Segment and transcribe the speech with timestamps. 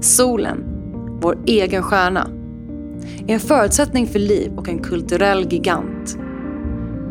[0.00, 0.64] Solen,
[1.22, 2.28] vår egen stjärna,
[3.26, 6.16] är en förutsättning för liv och en kulturell gigant.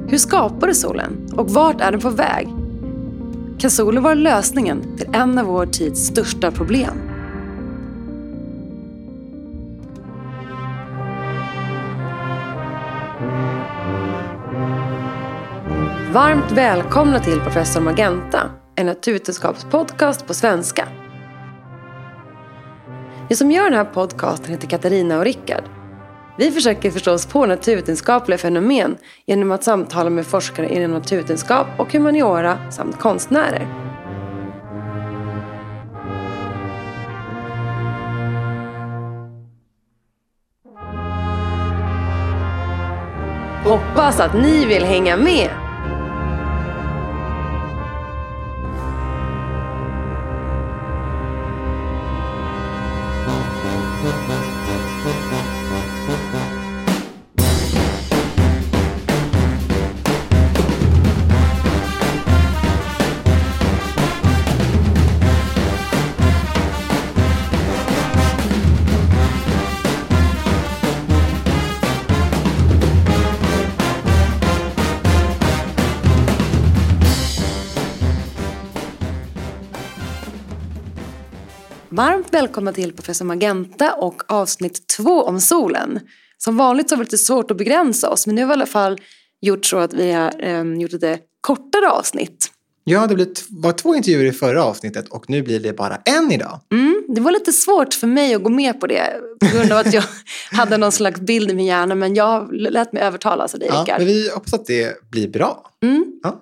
[0.07, 2.47] Hur skapades solen och vart är den på väg?
[3.59, 6.93] Kan solen vara lösningen till en av vår tids största problem?
[16.13, 18.39] Varmt välkomna till Professor Magenta,
[18.75, 20.87] en naturvetenskapspodcast på svenska.
[23.29, 25.63] Vi som gör den här podcasten heter Katarina och Rickard.
[26.37, 31.93] Vi försöker förstå oss på naturvetenskapliga fenomen genom att samtala med forskare inom naturvetenskap och
[31.93, 33.67] humaniora samt konstnärer.
[43.63, 45.58] Hoppas att ni vill hänga med!
[81.99, 85.99] Varmt välkomna till Professor Magenta och avsnitt två om solen.
[86.37, 88.53] Som vanligt så var det lite svårt att begränsa oss men nu har vi i
[88.53, 89.01] alla fall
[89.41, 92.51] gjort så att vi har eh, gjort lite kortare avsnitt.
[92.83, 96.59] Ja, det var två intervjuer i förra avsnittet och nu blir det bara en idag.
[96.71, 99.77] Mm, det var lite svårt för mig att gå med på det på grund av
[99.77, 100.03] att jag
[100.51, 103.81] hade någon slags bild i min hjärna men jag lät mig övertalas av dig ja,
[103.81, 103.97] Rickard.
[103.97, 105.71] Men vi hoppas att det blir bra.
[105.83, 106.05] Mm.
[106.23, 106.41] Ja.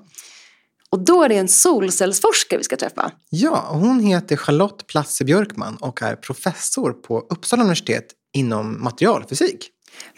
[0.92, 3.12] Och då är det en solcellsforskare vi ska träffa.
[3.30, 9.70] Ja, hon heter Charlotte Platze Björkman och är professor på Uppsala universitet inom materialfysik.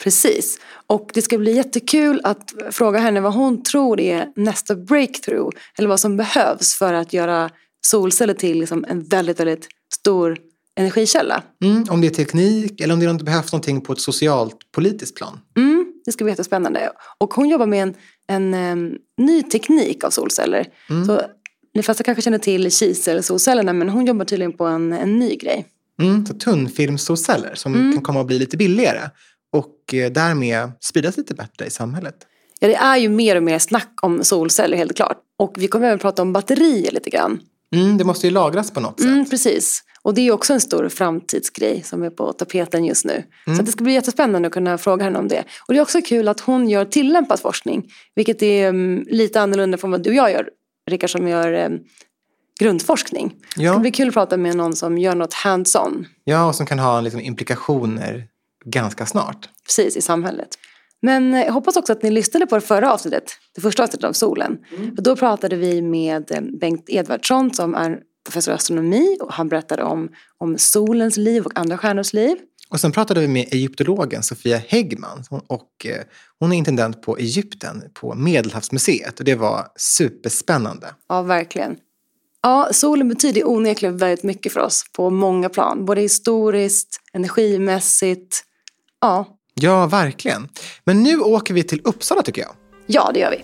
[0.03, 0.59] Precis.
[0.88, 5.58] Och det ska bli jättekul att fråga henne vad hon tror är nästa breakthrough.
[5.77, 7.49] Eller vad som behövs för att göra
[7.88, 10.38] solceller till liksom en väldigt, väldigt stor
[10.80, 11.43] energikälla.
[11.64, 15.39] Mm, om det är teknik eller om det behövs någonting på ett socialt politiskt plan.
[15.58, 16.92] Mm, det ska bli jättespännande.
[17.17, 17.95] Och hon jobbar med en,
[18.30, 20.67] en, um, ny teknik av solceller.
[20.90, 21.06] Mm.
[21.06, 21.22] Så
[21.73, 25.66] ni flesta kanske känner till kiselsolcellerna men hon jobbar tydligen på en, en ny grej.
[26.02, 29.10] Mm, så tunnfilmssolceller som kan komma att bli lite billigare
[29.52, 32.16] och eh, därmed spridas lite bättre i samhället.
[32.60, 35.17] Ja, det är ju mer och mer snack om solceller helt klart.
[35.38, 37.40] Och vi kommer även prata om batterier lite grann.
[37.76, 39.10] Mm, det måste ju lagras på något sätt.
[39.10, 39.84] Mm, precis.
[40.02, 43.23] Och det är också en stor framtidsgrej som är på tapeten just nu.
[43.48, 43.58] Mm.
[43.58, 45.43] Så det ska bli jättespännande att kunna fråga henne om det.
[45.67, 47.92] Och det är också kul att hon gör tillämpad forskning.
[48.15, 50.49] Vilket är um, lite annorlunda från vad du och jag gör,
[50.89, 51.80] Rickard, som gör um,
[52.60, 53.33] grundforskning.
[53.55, 53.71] Det Ja.
[53.71, 56.80] ska bli kul att prata med någon som gör något hands-on, ja, och som kan
[56.80, 58.23] ha liksom, implikationer
[58.66, 59.49] ganska snart.
[59.66, 60.49] precis i samhället.
[61.02, 63.23] Men eh, jag hoppas också att ni lyssnade på det förra avsnittet,
[63.55, 64.58] det första avsnittet om solen.
[64.95, 67.99] För då pratade vi med eh, Bengt Edvardsson som är
[68.32, 72.38] professor i astronomi och han berättade om, om solens liv och andra stjärnors liv.
[72.70, 76.04] Och sen pratade vi med egyptologen Sofia Häggman Hon- och eh,
[76.40, 80.88] hon är intendent på Egypten på Medelhavsmuseet och det var superspännande.
[81.10, 81.78] Ja, verkligen.
[82.42, 85.86] Ja, solen betyder onekligen väldigt mycket för oss på många plan.
[85.86, 88.44] Både historiskt, energimässigt.
[89.02, 90.50] Ja, Ja, verkligen.
[90.84, 92.52] Men nu åker vi till Uppsala tycker jag.
[92.88, 93.44] ja det gör vi.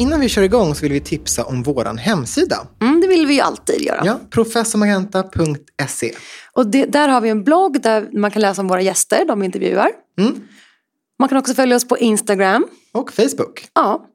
[0.00, 2.56] Innan vi kör igång så vill vi tipsa om våran hemsida.
[2.80, 4.02] Mm, det vill vi ju alltid göra.
[4.04, 6.12] Ja, professormagenta.se.
[6.52, 9.40] Och det, där har vi en blogg där man kan läsa om våra gäster, de
[9.40, 9.90] vi intervjuar.
[10.18, 10.40] Mm.
[11.18, 12.66] Man kan också följa oss på Instagram.
[12.92, 13.68] Och Facebook.
[13.74, 14.06] Ja.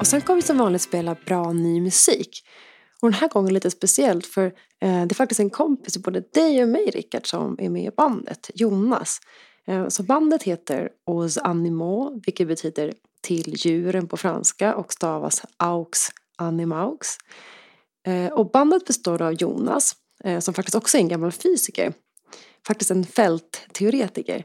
[0.00, 2.44] Och sen kommer vi som vanligt spela bra ny musik.
[3.02, 6.20] Och den här gången lite speciellt för eh, det är faktiskt en kompis till både
[6.20, 9.20] dig och mig Rickard som är med i bandet, Jonas.
[9.66, 12.92] Eh, så bandet heter Aux Animaux, vilket betyder
[13.22, 17.18] till djuren på franska och stavas Aux Animaux.
[18.06, 21.92] Eh, och bandet består av Jonas, eh, som faktiskt också är en gammal fysiker.
[22.66, 24.44] Faktiskt en fältteoretiker.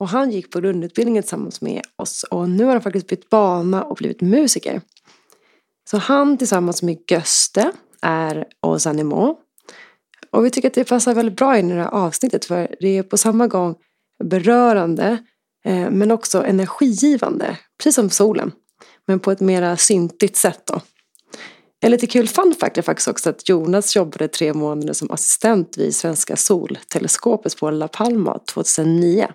[0.00, 3.84] Och han gick på grundutbildningen tillsammans med oss och nu har han faktiskt bytt bana
[3.84, 4.80] och blivit musiker.
[5.90, 9.40] Så han tillsammans med Göste är Aux Animaux.
[10.30, 12.98] Och vi tycker att det passar väldigt bra in i det här avsnittet för det
[12.98, 13.74] är på samma gång
[14.24, 15.18] berörande
[15.64, 18.52] eh, men också energigivande, precis som solen.
[19.06, 20.80] Men på ett mera syntigt sätt då.
[21.80, 25.78] En lite kul fun fact är faktiskt också att Jonas jobbade tre månader som assistent
[25.78, 29.28] vid Svenska solteleskopet på La Palma 2009.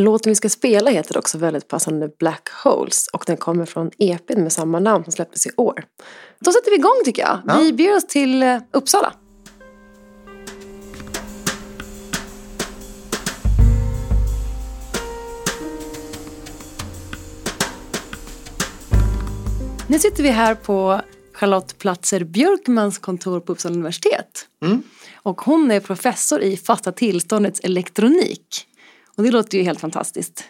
[0.00, 4.42] Låten vi ska spela heter också väldigt passande Black Holes och den kommer från EPn
[4.42, 5.84] med samma namn som släpptes i år.
[6.40, 7.38] Då sätter vi igång tycker jag.
[7.46, 7.58] Ja.
[7.58, 9.12] Vi beger oss till eh, Uppsala.
[19.88, 21.00] Nu sitter vi här på
[21.32, 24.46] Charlotte Platzer Björkmans kontor på Uppsala universitet.
[24.62, 24.82] Mm.
[25.14, 28.68] Och hon är professor i fasta tillståndets elektronik.
[29.16, 30.44] Och det låter ju helt fantastiskt.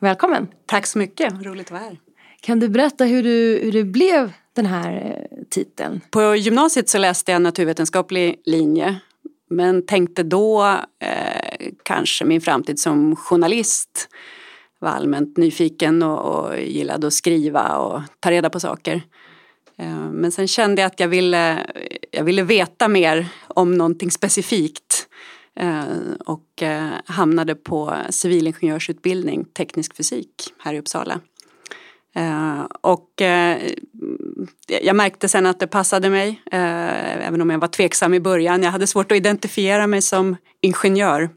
[0.00, 0.48] Välkommen!
[0.66, 1.98] Tack så mycket, roligt att vara här.
[2.40, 6.00] Kan du berätta hur du, hur du blev den här eh, titeln?
[6.10, 9.00] På gymnasiet så läste jag naturvetenskaplig linje
[9.50, 14.08] men tänkte då eh, kanske min framtid som journalist.
[14.78, 19.02] Var allmänt nyfiken och, och gillade att skriva och ta reda på saker.
[19.78, 21.66] Eh, men sen kände jag att jag ville,
[22.10, 25.07] jag ville veta mer om någonting specifikt
[26.24, 31.20] och eh, hamnade på civilingenjörsutbildning teknisk fysik här i Uppsala.
[32.14, 33.72] Eh, och eh,
[34.82, 38.62] jag märkte sen att det passade mig, eh, även om jag var tveksam i början.
[38.62, 41.30] Jag hade svårt att identifiera mig som ingenjör.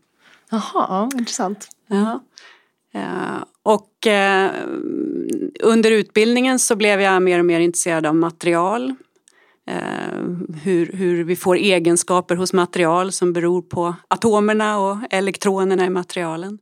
[0.49, 1.67] Jaha, intressant.
[1.87, 2.23] Ja.
[2.93, 4.51] Eh, och eh,
[5.59, 8.95] under utbildningen så blev jag mer och mer intresserad av material.
[9.67, 10.23] Eh,
[10.63, 16.59] hur, hur vi får egenskaper hos material som beror på atomerna och elektronerna i materialen.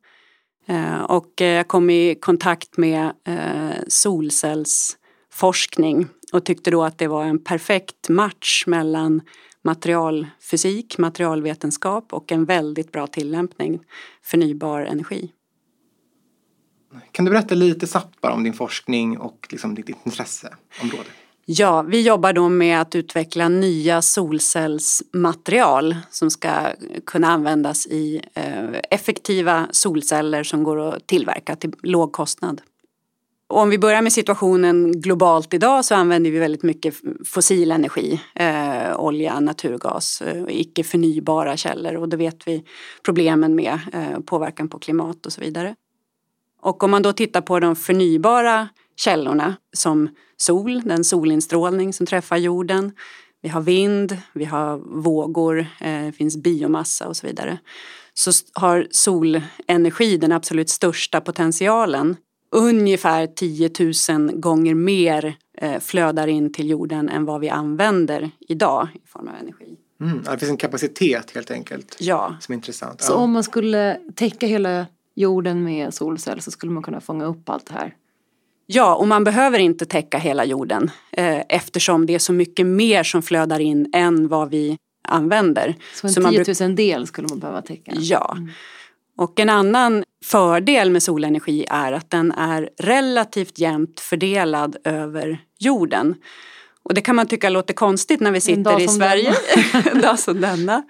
[0.68, 7.08] Eh, och eh, jag kom i kontakt med eh, solcellsforskning och tyckte då att det
[7.08, 9.22] var en perfekt match mellan
[9.64, 13.80] materialfysik, materialvetenskap och en väldigt bra tillämpning,
[14.24, 15.32] förnybar energi.
[17.12, 21.10] Kan du berätta lite sappar om din forskning och liksom ditt intresseområde?
[21.52, 26.52] Ja, vi jobbar då med att utveckla nya solcellsmaterial som ska
[27.06, 32.62] kunna användas i eh, effektiva solceller som går att tillverka till låg kostnad.
[33.48, 38.22] Och om vi börjar med situationen globalt idag så använder vi väldigt mycket fossil energi,
[38.36, 42.64] eh, olja, naturgas, eh, icke förnybara källor och då vet vi
[43.06, 45.76] problemen med eh, påverkan på klimat och så vidare.
[46.62, 48.68] Och om man då tittar på de förnybara
[49.00, 52.92] källorna som sol, den solinstrålning som träffar jorden.
[53.42, 57.58] Vi har vind, vi har vågor, eh, det finns biomassa och så vidare.
[58.14, 62.16] Så har solenergi den absolut största potentialen.
[62.52, 63.70] Ungefär 10
[64.18, 69.28] 000 gånger mer eh, flödar in till jorden än vad vi använder idag i form
[69.28, 69.78] av energi.
[70.02, 73.02] Mm, det finns en kapacitet helt enkelt Ja, som är intressant.
[73.02, 73.16] Så Ja.
[73.16, 74.86] om man skulle täcka hela
[75.16, 77.96] jorden med solceller så skulle man kunna fånga upp allt det här?
[78.72, 83.04] Ja, och man behöver inte täcka hela jorden eh, eftersom det är så mycket mer
[83.04, 84.78] som flödar in än vad vi
[85.08, 85.76] använder.
[85.94, 87.92] Så en Så man 10 bruk- 000 del skulle man behöva täcka?
[87.96, 88.38] Ja.
[89.18, 96.16] Och en annan fördel med solenergi är att den är relativt jämnt fördelad över jorden.
[96.84, 99.34] Och det kan man tycka låter konstigt när vi sitter i Sverige.
[99.94, 100.84] en dag som denna.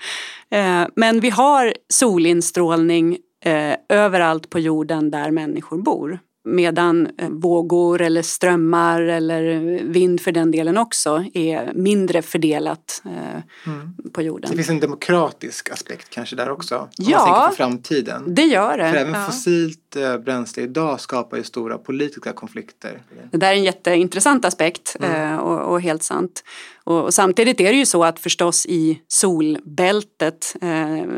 [0.52, 6.20] Eh, Men vi har solinstrålning eh, överallt på jorden där människor bor.
[6.46, 9.44] Medan eh, vågor eller strömmar eller
[9.84, 13.94] vind för den delen också är mindre fördelat eh, Mm.
[14.14, 14.56] på Det jorden.
[14.56, 16.78] finns en demokratisk aspekt kanske där också.
[16.78, 17.18] Om Ja.
[17.18, 18.36] man tänker på framtiden.
[18.36, 18.92] Det gör det.
[18.92, 19.26] För även Ja.
[19.26, 19.79] fossilt
[20.26, 23.02] bränsle idag skapar ju stora politiska konflikter.
[23.32, 25.34] Det där är en jätteintressant aspekt Mm.
[25.34, 26.44] eh, och, och helt sant.
[26.84, 30.70] Och, och samtidigt är det ju så att förstås i solbältet eh,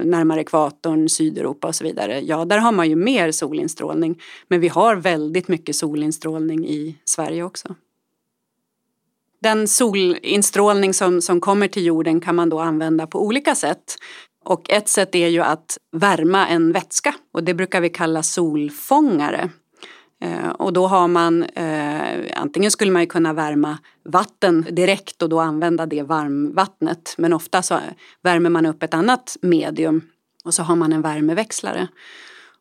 [0.04, 4.22] närmare ekvatorn, Sydeuropa och så vidare, ja där har man ju mer solinstrålning.
[4.48, 7.76] Men vi har väldigt mycket solinstrålning i Sverige också.
[9.42, 13.96] Den solinstrålning som, som kommer till jorden kan man då använda på olika sätt.
[14.46, 19.50] Och ett sätt är ju att värma en vätska och det brukar vi kalla solfångare.
[20.22, 25.30] Eh, och då har man, eh, antingen skulle man ju kunna värma vatten direkt och
[25.30, 27.16] då använda det varmvattnet.
[27.18, 27.80] Men ofta så
[28.22, 30.02] värmer man upp ett annat medium
[30.44, 31.88] och så har man en värmeväxlare.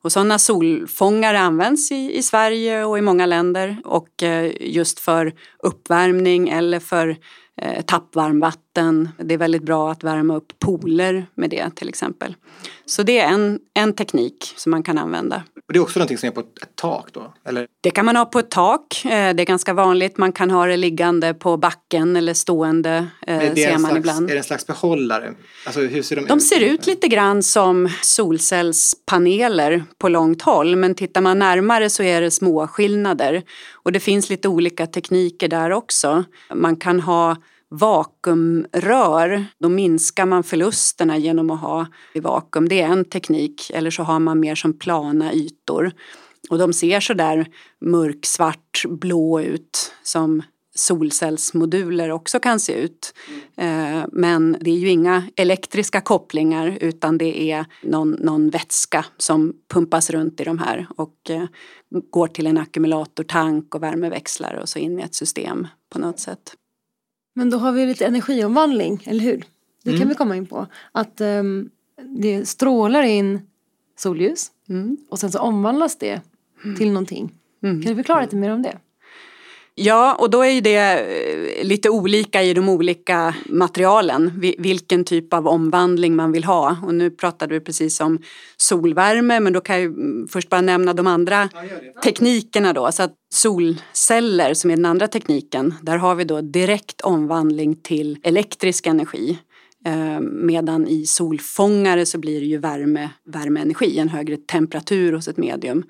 [0.02, 5.32] Och sådana solfångare används i, i Sverige och i många länder och eh, just för
[5.58, 7.16] uppvärmning eller för
[7.62, 9.08] eh, tappvarmvatten.
[9.16, 12.36] Det är väldigt bra att värma upp pooler med det till exempel.
[12.86, 15.42] Så det är en, en teknik som man kan använda.
[15.66, 17.34] Och det är också någonting som är på ett tak då?
[17.44, 17.66] Eller?
[17.80, 19.04] Det kan man ha på ett tak.
[19.04, 20.18] Eh, det är ganska vanligt.
[20.18, 23.06] Man kan ha det liggande på backen eller stående.
[23.26, 24.30] Eh, Men det är, man slags, ibland.
[24.30, 25.34] är det en slags behållare?
[25.66, 26.42] Alltså, hur ser de, De ut?
[26.42, 32.20] ser ut lite grann som solcellspaneler på långt håll men tittar man närmare så är
[32.20, 33.42] det små skillnader.
[33.82, 36.24] Och det finns lite olika tekniker där också.
[36.54, 37.36] Man kan ha
[37.68, 42.68] vakuumrör, då minskar man förlusterna genom att ha i vakuum.
[42.68, 45.92] Det är en teknik, eller så har man mer som plana ytor.
[46.50, 47.46] Och de ser sådär
[47.80, 50.42] mörksvart, blå ut som
[50.74, 53.14] solcellsmoduler också kan se ut.
[53.56, 59.52] Eh, Men det är ju inga elektriska kopplingar utan det är någon, någon vätska som
[59.68, 61.44] pumpas runt i de här och eh,
[62.10, 66.54] går till en ackumulatortank och värmeväxlar och så in i ett system på något sätt.
[67.34, 69.44] Men då har vi lite energiomvandling, eller hur?
[69.84, 70.66] Det kan vi komma in på.
[70.92, 71.70] Att ehm,
[72.18, 73.40] det strålar in
[73.98, 74.96] solljus Mm.
[75.08, 76.20] och sen så omvandlas det
[76.78, 77.32] till någonting.
[77.60, 78.78] Kan du förklara lite mer om det?
[79.82, 85.04] Ja, och då är ju det eh, lite olika i de olika materialen, vi- vilken
[85.04, 86.76] typ av omvandling man vill ha.
[86.86, 88.18] Och nu pratade vi precis om
[88.56, 91.48] solvärme, men då kan jag mm, först bara nämna de andra
[92.04, 92.92] teknikerna då.
[92.92, 98.18] Så att solceller, som är den andra tekniken, där har vi då direkt omvandling till
[98.22, 99.38] elektrisk energi.
[99.86, 105.36] Eh, Medan i solfångare så blir det ju värme, värmeenergi, en högre temperatur hos ett
[105.36, 105.82] medium.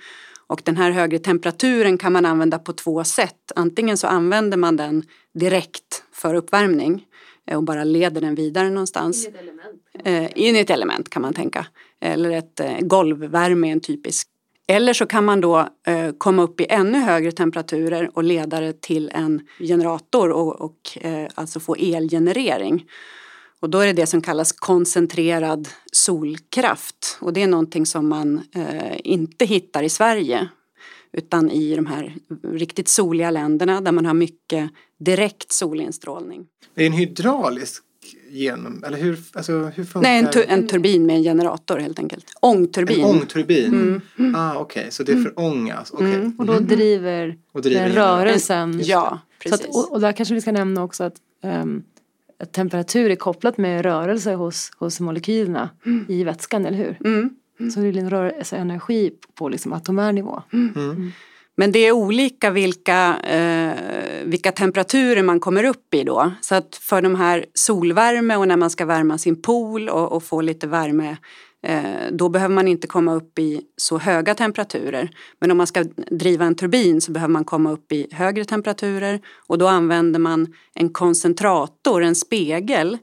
[0.50, 3.52] Och den här högre temperaturen kan man använda på två sätt.
[3.56, 5.02] Antingen så använder man den
[5.34, 7.04] direkt för uppvärmning
[7.46, 9.28] eh, och bara leder den vidare någonstans.
[10.04, 11.66] Eh, in i ett element kan man tänka.
[12.00, 14.28] Eller ett eh, golvvärme är en typisk.
[14.68, 18.80] Eller så kan man då eh, komma upp i ännu högre temperaturer och leda det
[18.80, 22.84] till en generator och, och eh, alltså få elgenerering.
[23.60, 27.18] Och då är det det som kallas koncentrerad solkraft.
[27.20, 30.48] Och det är någonting som man eh, inte hittar i Sverige.
[31.12, 32.14] Utan i de här
[32.52, 36.40] riktigt soliga länderna där man har mycket direkt solinstrålning.
[36.40, 37.82] Är det en hydraulisk
[38.30, 38.84] genom...
[38.84, 42.26] Eller hur, alltså, hur funkar Nej, en, tu- en turbin med en generator helt enkelt.
[42.40, 43.00] Ångturbin.
[43.00, 44.00] En ångturbin?
[44.36, 45.90] Ah, Okej, så det förångas.
[45.90, 46.32] Okej.
[46.38, 48.80] Och då driver, Och driver den rörelsen.
[48.84, 49.66] Ja, Så precis.
[49.66, 51.82] att, och, och där kanske vi ska nämna också att, ehm,
[52.40, 55.70] att temperatur är kopplat med rörelse hos, hos molekylerna
[56.08, 56.98] i vätskan, eller hur?
[57.04, 57.30] Mm.
[57.70, 60.42] Så det är en rörelseenergi på liksom atomär nivå.
[61.56, 63.72] Men det är olika vilka, eh,
[64.24, 66.32] vilka temperaturer man kommer upp i då.
[66.40, 70.22] Så att för de här solvärme och när man ska värma sin pool och, och
[70.22, 71.16] få lite värme
[72.12, 75.10] då behöver man inte komma upp i så höga temperaturer.
[75.40, 79.20] Men om man ska driva en turbin så behöver man komma upp i högre temperaturer
[79.46, 82.98] och då använder man en koncentrator, en spegel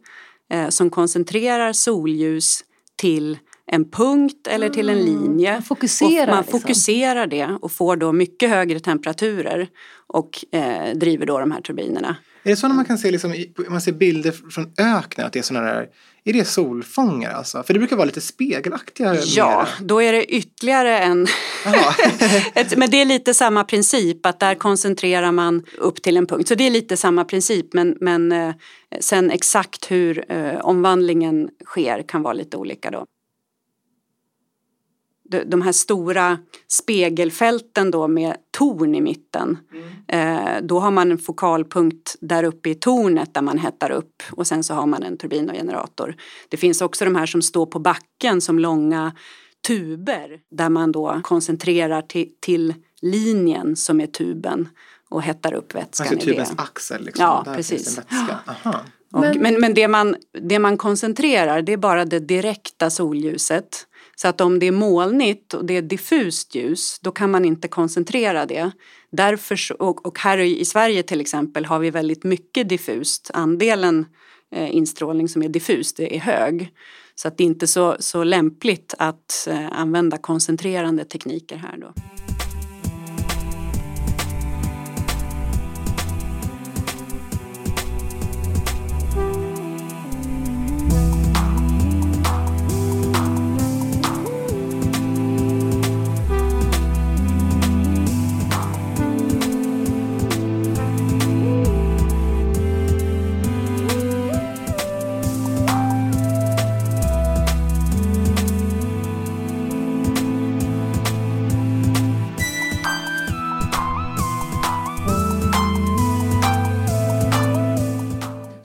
[0.53, 2.63] eh, som koncentrerar solljus
[2.95, 3.37] till
[3.71, 5.53] en punkt eller till en linje.
[5.53, 6.59] Man fokuserar Och man liksom.
[6.59, 9.67] fokuserar det och får då mycket högre temperaturer
[10.07, 12.15] och eh, driver då de här turbinerna.
[12.47, 15.27] Är det sådana man kan se liksom, i- man ser bilder från öknen?
[15.27, 15.87] Att det är sådana där...
[16.23, 17.63] Är det solfångare alltså?
[17.63, 19.15] För det brukar vara lite spegelaktiga.
[19.23, 19.67] Ja, mera.
[19.87, 21.27] då är det ytterligare en...
[22.53, 26.47] Ett, men det är lite samma princip, att där koncentrerar man upp till en punkt.
[26.47, 28.53] Så det är lite samma princip, men, men eh,
[28.99, 33.05] sen exakt hur eh, omvandlingen sker kan vara lite olika då.
[35.45, 39.57] De, här stora spegelfälten då med torn i mitten.
[40.07, 44.47] Eh, då har man en fokalpunkt där uppe i tornet där man hettar upp och
[44.47, 46.15] sen så har man en turbin och generator.
[46.49, 49.11] Det finns också de här som står på backen som långa
[49.67, 54.69] tuber där man då koncentrerar till, till linjen som är tuben
[55.09, 56.61] och hettar upp vätskan Alltså i tubens det.
[56.61, 57.25] axel liksom.
[57.25, 57.83] Ja, Där precis.
[57.83, 58.39] Finns en vätska.
[58.45, 58.79] Aha.
[59.13, 63.87] Och, men men det, man, det man koncentrerar det är bara det direkta solljuset.
[64.21, 67.67] Så att om det är molnigt och det är diffust ljus då kan man inte
[67.67, 68.71] koncentrera det.
[69.11, 73.31] Därför, så- och, och här i Sverige till exempel har vi väldigt mycket diffust.
[73.33, 74.05] Andelen
[74.55, 76.69] eh, instrålning som är diffus det är hög.
[77.15, 81.93] Så att det är inte så, så lämpligt att eh, använda koncentrerande tekniker här då.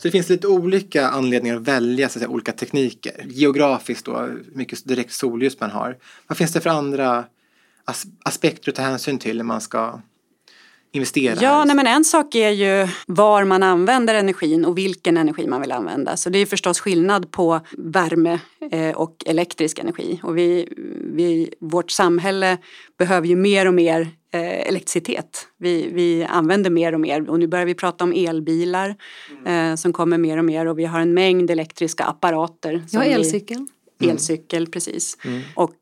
[0.03, 3.27] Så det finns lite olika anledningar att välja så att säga, olika tekniker.
[3.29, 5.97] Geografiskt då, hur mycket direkt solljus man har.
[6.27, 7.25] Vad finns det för andra
[7.85, 10.01] as aspekter att ta hänsyn till när man ska
[10.93, 11.39] investera?
[11.41, 15.61] Ja, nej, men en sak är ju var man använder energin och vilken energi man
[15.61, 16.17] vill använda.
[16.17, 18.39] Så det är förstås skillnad på värme
[18.71, 20.21] eh, och elektrisk energi.
[20.23, 20.69] Och vi,
[21.15, 22.59] vi, vårt samhälle
[22.99, 25.47] behöver ju mer och mer eh, elektricitet.
[25.59, 28.97] Vi, vi använder mer och mer och nu börjar vi prata om elbilar
[29.47, 32.83] eh, som kommer mer och mer och vi har en mängd elektriska apparater.
[32.91, 33.69] Ja, elcykeln.
[33.99, 35.19] Vi, elcykel, precis.
[35.25, 35.43] Mm.
[35.57, 35.73] Och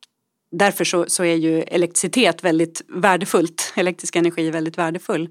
[0.52, 5.28] därför så, så, är ju elektricitet väldigt värdefullt, elektrisk energi väldigt värdefull.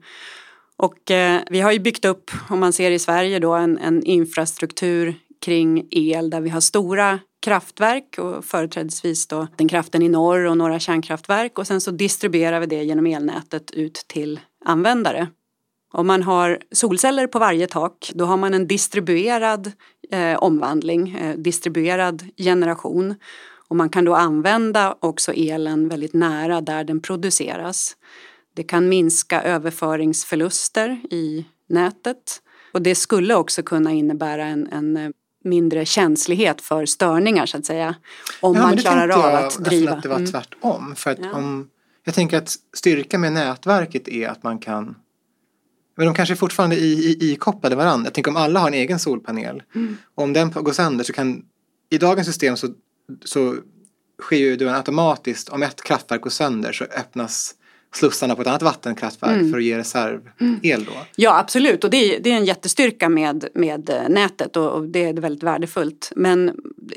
[0.77, 4.03] Och eh, vi har ju byggt upp, om man ser i Sverige då, en, en
[4.03, 10.45] infrastruktur kring el där vi har stora kraftverk och företrädesvis då den kraften i norr
[10.45, 15.27] och några kärnkraftverk och sen så distribuerar vi det genom elnätet ut till användare.
[15.91, 19.71] Om man har solceller på varje tak då har man en distribuerad
[20.11, 23.15] eh, omvandling, eh, distribuerad generation
[23.69, 27.95] och man kan då använda också elen väldigt nära där den produceras.
[28.55, 32.41] Det kan minska överföringsförluster i nätet
[32.73, 35.09] och det skulle också kunna innebära en, en eh,
[35.43, 37.95] mindre känslighet för störningar så att säga.
[38.41, 39.91] Om ja, man klarar av att driva.
[39.91, 40.31] att det var mm.
[40.31, 40.95] tvärtom.
[40.95, 41.31] För att ja.
[41.31, 41.69] om,
[42.03, 44.95] jag tänker att styrkan med nätverket är att man kan
[45.99, 48.07] men de kanske fortfarande är ikopplade varandra.
[48.07, 49.63] Jag tänker om alla har en egen solpanel.
[49.75, 49.97] Mm.
[50.15, 51.45] Och om den går sönder så kan
[51.89, 52.67] i dagens system så,
[53.25, 53.55] så
[54.21, 55.49] sker ju det automatiskt.
[55.49, 57.55] Om ett kraftverk går sönder så öppnas
[57.93, 59.51] slussarna på ett annat vattenkraftverk mm.
[59.51, 60.91] för att ge reservel då?
[61.15, 64.87] Ja absolut och det är, det är en jättestyrka med, med eh, nätet och, och,
[64.87, 66.11] det är väldigt värdefullt.
[66.15, 66.51] Men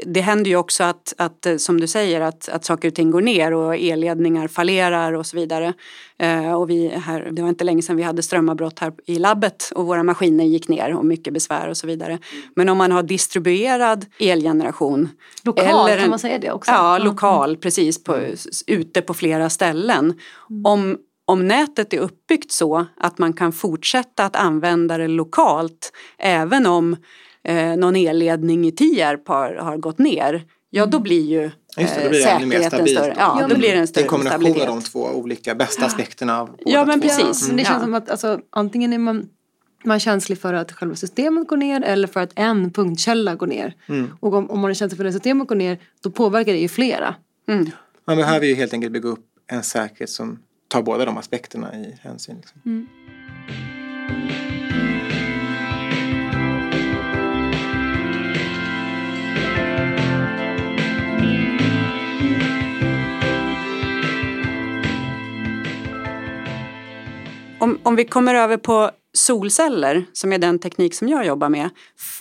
[0.06, 3.10] det händer ju också att, att eh, som du säger att, att saker och ting
[3.10, 5.72] går ner och elledningar fallerar och så vidare.
[6.18, 9.72] Eh, och vi här, det var inte länge sedan vi hade strömavbrott här i labbet
[9.74, 12.18] och våra maskiner gick ner och mycket besvär och så vidare.
[12.56, 15.08] Men om man har distribuerad elgeneration.
[15.44, 16.70] Lokal, eller kan man säga det också?
[16.70, 18.20] Ja, lokal, precis, på,
[18.66, 20.04] ute på flera ställen.
[20.50, 20.64] Mm.
[20.64, 26.66] Om, om nätet är uppbyggt så att man kan fortsätta att använda det lokalt även
[26.66, 26.96] om
[27.48, 31.02] eh, någon elledning i Tierp har, har gått ner, ja då mm.
[31.02, 32.98] blir ju Just det, då blir det ännu mer stabilt.
[32.98, 33.14] Större.
[33.18, 34.68] Ja, ja, då blir det en större en kombination stabilitet.
[34.68, 37.08] av de två olika bästa aspekterna av Ja men två.
[37.08, 37.44] precis.
[37.44, 37.56] Mm.
[37.56, 39.28] Det känns som att alltså, antingen är man,
[39.84, 43.46] man är känslig för att själva systemet går ner eller för att en punktkälla går
[43.46, 43.74] ner.
[43.86, 44.10] Mm.
[44.20, 46.68] Och om, om, man är känslig för att systemet går ner då påverkar det ju
[46.68, 47.14] flera.
[47.48, 47.70] Mm.
[48.06, 51.98] Man behöver ju helt enkelt bygga upp en säkerhet som tar båda de aspekterna i
[52.02, 52.36] hänsyn.
[52.36, 52.86] Liksom.
[67.62, 71.70] Om, om vi kommer över på solceller, som är den teknik som jag jobbar med.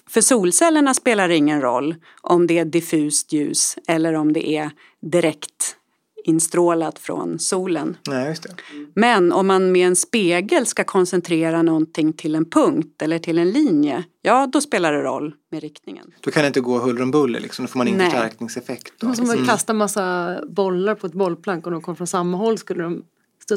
[0.09, 4.71] För solcellerna spelar det ingen roll om det är diffust ljus eller om det är
[5.01, 5.75] direkt
[6.23, 7.97] instrålat från solen.
[8.07, 8.49] Nej, just det.
[8.93, 13.51] Men om man med en spegel ska koncentrera någonting till en punkt eller till en
[13.51, 16.11] linje, ja då spelar det roll med riktningen.
[16.19, 18.93] Då kan det inte gå huller om buller liksom, då får man ingen förstärkningseffekt.
[18.97, 19.13] Då.
[19.13, 19.47] Som att mm.
[19.47, 23.03] kasta massa bollar på ett bollplank och de kom från samma håll skulle de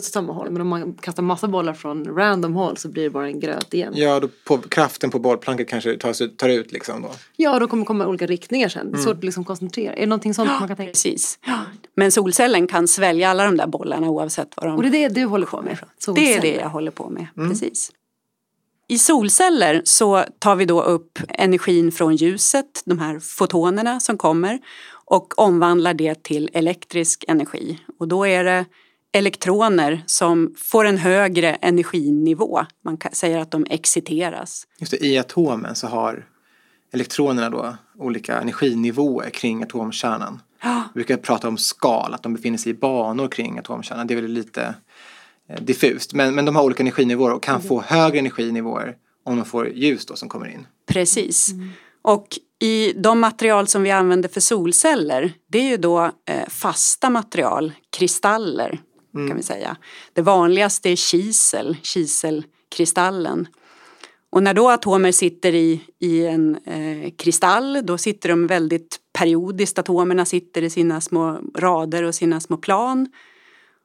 [0.00, 0.50] studsa samma håll.
[0.50, 3.74] Men om man kastar massa bollar från random håll så blir det bara en gröt
[3.74, 3.92] igen.
[3.96, 7.10] Ja, då på, kraften på bollplanket kanske tar, tar ut liksom då.
[7.36, 8.92] Ja, då kommer det komma olika riktningar sen.
[8.92, 9.94] Det är svårt att liksom koncentrera.
[9.94, 11.38] Är det någonting sånt ja, man kan tänka Precis.
[11.46, 11.58] Ja.
[11.96, 14.76] Men solcellen kan svälja alla de där bollarna oavsett vad de...
[14.76, 15.78] Och det är det du håller på med?
[15.98, 16.28] Solceller.
[16.28, 17.50] Det är det jag håller på med, mm.
[17.50, 17.92] precis.
[18.88, 24.58] I solceller så tar vi då upp energin från ljuset, de här fotonerna som kommer
[25.04, 27.78] och omvandlar det till elektrisk energi.
[27.98, 28.64] Och då är det
[29.14, 32.60] elektroner som får en högre energinivå.
[32.84, 34.66] Man säger att de exciteras.
[34.78, 36.26] Just det, I atomen så har
[36.92, 40.42] elektronerna då olika energinivåer kring atomkärnan.
[40.62, 40.82] Ja.
[40.94, 44.06] Vi brukar prata om skal, att de befinner sig i banor kring atomkärnan.
[44.06, 44.74] Det är väl lite
[45.48, 46.14] eh, diffust.
[46.14, 47.68] Men, men de har olika energinivåer och kan mm.
[47.68, 50.66] få högre energinivåer om de får ljus då som kommer in.
[50.86, 51.52] Precis.
[51.52, 51.70] Mm.
[52.02, 52.26] Och
[52.60, 57.72] i de material som vi använder för solceller det är ju då eh, fasta material,
[57.90, 58.80] kristaller
[59.14, 59.28] mm.
[59.28, 59.76] kan vi säga.
[60.12, 63.48] Det vanligaste är kisel, kiselkristallen.
[64.30, 69.78] Och när då atomer sitter i, i en eh, kristall då sitter de väldigt periodiskt,
[69.78, 73.08] atomerna sitter i sina små rader och sina små plan.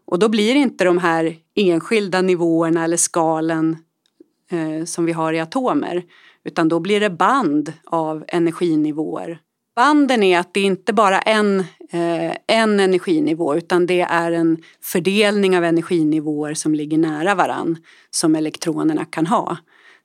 [0.05, 3.77] Och då blir inte de här enskilda nivåerna eller skalen
[4.51, 6.03] eh, som vi har i atomer
[6.43, 9.39] utan då blir det band av energinivåer
[9.79, 15.57] banden är att det inte bara är en, en energinivå utan det är en fördelning
[15.57, 17.77] av energinivåer som ligger nära varann
[18.09, 19.57] som elektronerna kan ha.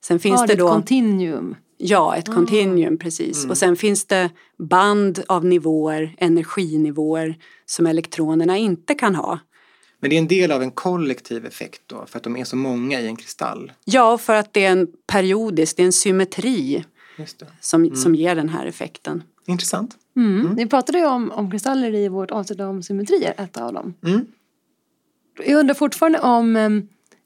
[0.04, 0.68] Sen finns ja, det, det då...
[0.68, 1.56] ett continuum?
[1.76, 3.38] Ja, ett kontinuum precis.
[3.38, 3.50] Mm.
[3.50, 9.38] Och sen finns det band av nivåer, energinivåer som elektronerna inte kan ha.
[10.00, 12.56] Men det är en del av en kollektiv effekt då, för att de är så
[12.56, 13.72] många i en kristall.
[13.84, 16.84] Ja, för att det är en periodisk, det är en symmetri
[17.18, 17.46] Just det.
[17.60, 19.22] som, som ger den här effekten.
[19.46, 19.96] Intressant.
[20.16, 20.54] Mm.
[20.54, 23.94] Vi pratade ju om, om kristaller i vårt avsnitt om symmetrier, ett av dem.
[24.06, 24.26] Mm.
[25.46, 26.56] Jag undrar fortfarande om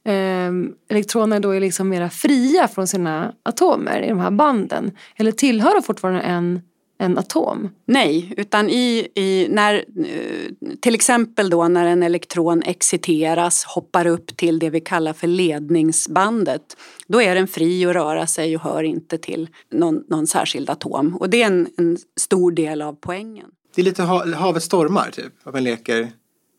[0.04, 4.92] em, elektroner då är liksom mera fria från sina atomer i de här banden.
[5.16, 6.60] Eller tillhör de fortfarande en,
[6.98, 7.68] en atom?
[7.84, 14.36] Nej, utan i, i när, eh, till exempel då när en elektron exciteras, hoppar upp
[14.36, 16.76] till det vi kallar för ledningsbandet.
[17.06, 21.16] Då är den fri att röra sig och hör inte till någon, någon särskild atom.
[21.16, 23.46] Och det är en, en stor del av poängen.
[23.74, 25.32] Det är lite ha, havet stormar typ.
[25.44, 26.08] Att man leker.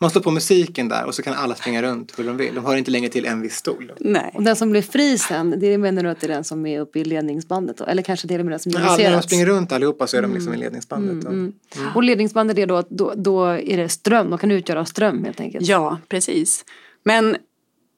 [0.01, 2.55] Man slår på musiken där och så kan alla springa runt hur de vill.
[2.55, 3.91] De hör inte längre till en viss stol.
[3.99, 4.31] Nej.
[4.33, 6.79] Och den som blir fri sen, det menar du att det är den som är
[6.79, 7.85] uppe i ledningsbandet då?
[7.85, 10.21] Eller kanske till och med den som alla, när de springer runt allihopa så är
[10.21, 11.25] de liksom i ledningsbandet.
[11.25, 15.23] och- Och ledningsbandet är då att då, då är det ström, de kan utgöra ström
[15.23, 15.67] helt enkelt.
[15.67, 16.65] Ja, precis.
[17.03, 17.37] Men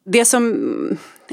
[0.06, 0.54] det som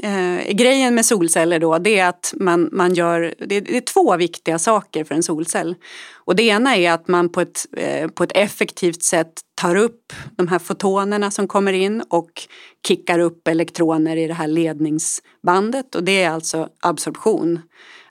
[0.03, 3.81] eh, är grejen med solceller då det är att man, man gör, det, det är
[3.81, 5.75] två viktiga saker för en solcell.
[6.13, 10.13] Och det ena är att man på ett, eh, på ett effektivt sätt tar upp
[10.37, 12.29] de här fotonerna som kommer in och
[12.87, 17.59] kickar upp elektroner i det här ledningsbandet och det är alltså absorption.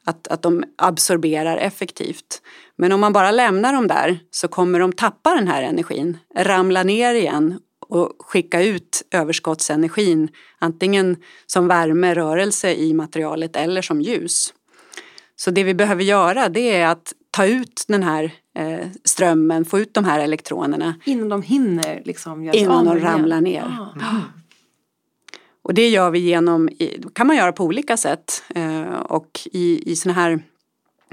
[0.05, 2.43] Att, att de absorberar effektivt.
[2.77, 6.83] Men om man bara lämnar dem där så kommer de tappa den här energin, ramla
[6.83, 14.55] ner igen och skicka ut överskottsenergin antingen som värme, rörelse i materialet eller som ljus.
[15.37, 19.79] Så det vi behöver göra det är att ta ut den här eh, strömmen, få
[19.79, 23.65] ut de här elektronerna Innan de hinner liksom göra innan de ramlar ner.
[24.01, 24.23] Ah.
[25.63, 26.69] Och det gör vi genom,
[27.13, 28.43] kan man göra på olika sätt.
[28.55, 30.43] Eh, och i, i såna här,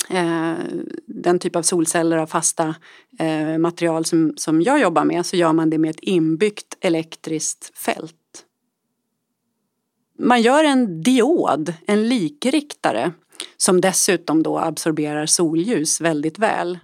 [0.09, 0.53] Eh,
[1.05, 2.75] den typ av solceller av fasta
[3.19, 7.77] eh, material som, som jag jobbar med så gör man det med ett inbyggt elektriskt
[7.77, 8.13] fält.
[10.19, 13.11] Man gör en diod, en likriktare
[13.57, 16.79] som dessutom då absorberar solljus väldigt väl.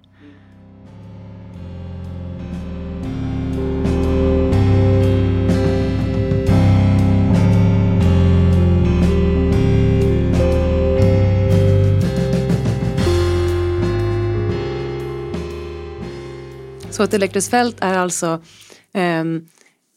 [17.01, 18.41] Så ett elektriskt fält är alltså
[18.93, 19.23] eh,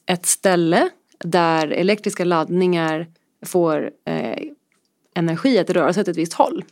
[0.07, 0.89] ett ställe
[1.25, 3.07] där elektriska laddningar
[3.47, 4.39] får eh,
[5.15, 6.65] energi att röra sig åt ett visst håll.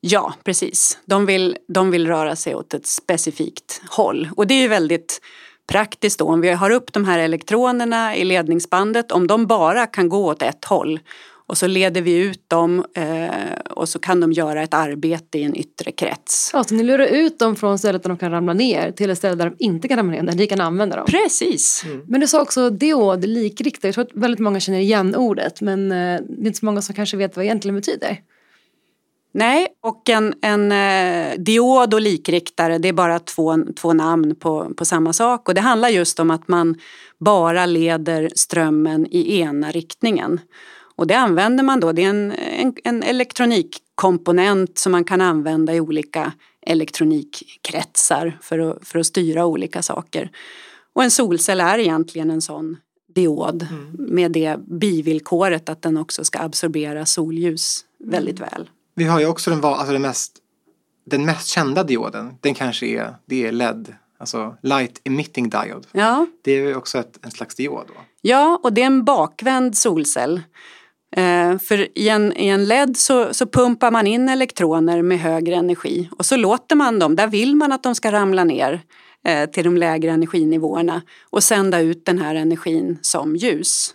[0.00, 0.98] Ja, precis.
[1.04, 4.28] De vill, de vill röra sig åt ett specifikt håll.
[4.36, 5.20] Och det är ju väldigt
[5.68, 6.24] praktiskt då.
[6.24, 10.42] Om vi har upp de här elektronerna i ledningsbandet, om de bara kan gå åt
[10.42, 11.00] ett håll
[11.50, 13.28] och så leder vi ut dem eh,
[13.70, 16.50] och så kan de göra ett arbete i en yttre krets.
[16.52, 19.18] Ja, så ni lurar ut dem från stället där de kan ramla ner till ett
[19.18, 21.06] ställe där de inte kan ramla ner, där ni kan använda dem.
[21.06, 21.84] Precis.
[22.06, 23.88] Men du sa också diod, likriktare.
[23.88, 25.96] Jag tror att väldigt många känner igen ordet men eh,
[26.28, 28.20] det är inte så många som kanske vet vad det egentligen betyder.
[29.32, 34.74] Nej, och en, en eh, diod och likriktare det är bara två, två namn på,
[34.76, 35.48] på samma sak.
[35.48, 36.74] Och det handlar just om att man
[37.18, 40.40] bara leder strömmen i ena riktningen.
[41.00, 45.74] Och det använder man då, det är en, en, en elektronikkomponent som man kan använda
[45.74, 46.32] i olika
[46.66, 50.30] elektronikkretsar för att, för att styra olika saker.
[50.92, 52.76] Och en solcell är egentligen en sån
[53.14, 53.66] diod
[53.98, 58.70] med det bivillkoret att den också ska absorbera solljus väldigt väl.
[58.94, 60.36] Vi har ju också den, alltså den, mest,
[61.06, 62.34] den mest kända dioden.
[62.40, 63.94] Den kanske är, det är LED.
[64.18, 65.88] Alltså Light Emitting Diode.
[65.92, 67.94] Ja, Det är ju också ett, en slags diod då.
[68.20, 70.40] ja och det är en bakvänd solcell.
[71.16, 75.54] Eh, för i en, i en LED så, så pumpar man in elektroner med högre
[75.54, 78.80] energi och så låter man dem, där vill man att de ska ramla ner
[79.26, 83.94] eh, till de lägre energinivåerna och sända ut den här energin som ljus.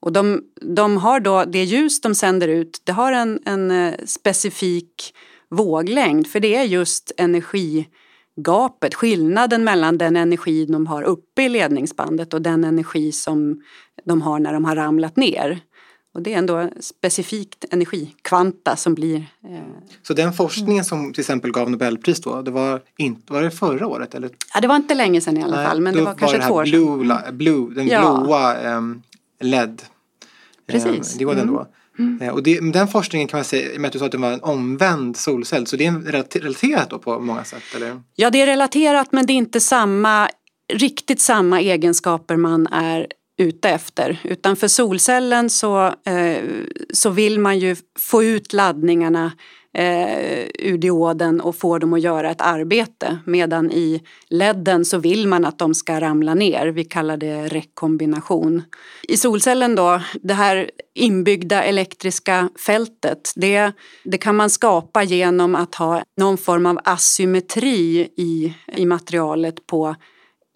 [0.00, 0.42] Och de,
[0.76, 5.14] de har då, det ljus de sänder ut, det har en, en eh, specifik
[5.50, 12.34] våglängd för det är just energigapet, skillnaden mellan den energi de har uppe i ledningsbandet
[12.34, 13.62] och den energi som
[14.04, 15.60] de har när de har ramlat ner.
[16.16, 19.60] Och det är ändå specifikt energikvanta som blir eh,
[20.02, 23.86] Så den forskningen som till exempel gav Nobelpris då, det var, inte, var det förra
[23.86, 24.14] året?
[24.14, 24.30] Eller?
[24.54, 26.46] Ja, det var inte länge sedan i alla fall, men det då var kanske det
[26.46, 26.98] två år sedan.
[26.98, 28.20] blue, blue, den Ja.
[28.24, 29.02] blåa um,
[29.40, 29.82] LED.
[30.66, 31.12] Precis.
[31.12, 31.66] Um, dioden då.
[32.20, 34.12] Eh, Och det, den forskningen kan man säga, i och med att du sa att
[34.12, 37.62] det var en omvänd solcell, så det är relaterat då på många sätt?
[37.76, 38.00] Eller?
[38.14, 40.28] Ja, det är relaterat men det är inte samma,
[40.72, 44.18] riktigt samma egenskaper man är ute efter.
[44.24, 46.38] Utan för solcellen så, eh,
[46.92, 49.32] så vill man ju få ut laddningarna
[49.78, 53.18] eh, ur dioden och få dem att göra ett arbete.
[53.24, 56.66] Medan i ledden så vill man att de ska ramla ner.
[56.66, 58.62] Vi kallar det rekombination.
[59.02, 63.72] I solcellen då, det här inbyggda elektriska fältet, det,
[64.04, 69.96] det kan man skapa genom att ha någon form av asymmetri i, i materialet på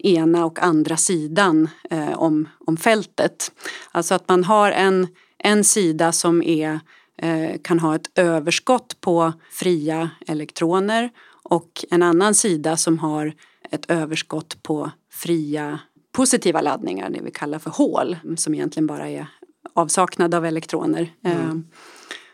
[0.05, 3.51] ena och andra sidan eh, om, om fältet.
[3.91, 6.79] Alltså att man har en, en sida som är,
[7.17, 11.09] eh, kan ha ett överskott på fria elektroner
[11.43, 13.33] och en annan sida som har
[13.71, 15.79] ett överskott på fria
[16.11, 19.27] positiva laddningar, det vi kallar för hål, som egentligen bara är
[19.73, 21.13] avsaknad av elektroner.
[21.23, 21.37] Mm.
[21.37, 21.55] Eh,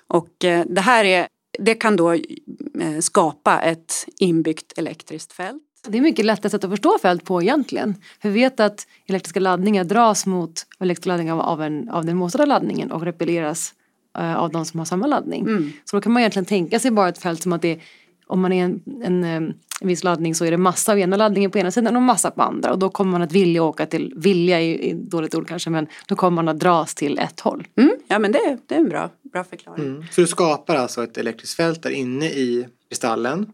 [0.07, 1.27] och eh, det här är,
[1.59, 5.63] det kan då eh, skapa ett inbyggt elektriskt fält.
[5.87, 7.95] Det är mycket lättare sätt att förstå fält på egentligen.
[8.21, 12.45] För vi vet att elektriska laddningar dras mot elektriska laddningar av, en, av den motsatta
[12.45, 13.73] laddningen och repelleras
[14.19, 15.41] uh, av de som har samma laddning.
[15.41, 15.71] Mm.
[15.85, 17.79] Så då kan man egentligen tänka sig bara ett fält som att det
[18.27, 21.51] om man är en, en, en viss laddning så är det massa av ena laddningen
[21.51, 24.13] på ena sidan och massa på andra och då kommer man att vilja åka till,
[24.15, 27.67] vilja är dåligt ord kanske men då kommer man att dras till ett håll.
[27.75, 29.85] Mm, ja men det, det är en bra, bra förklaring.
[29.85, 30.05] Mm.
[30.11, 33.51] Så du skapar alltså ett elektriskt fält där inne i kristallen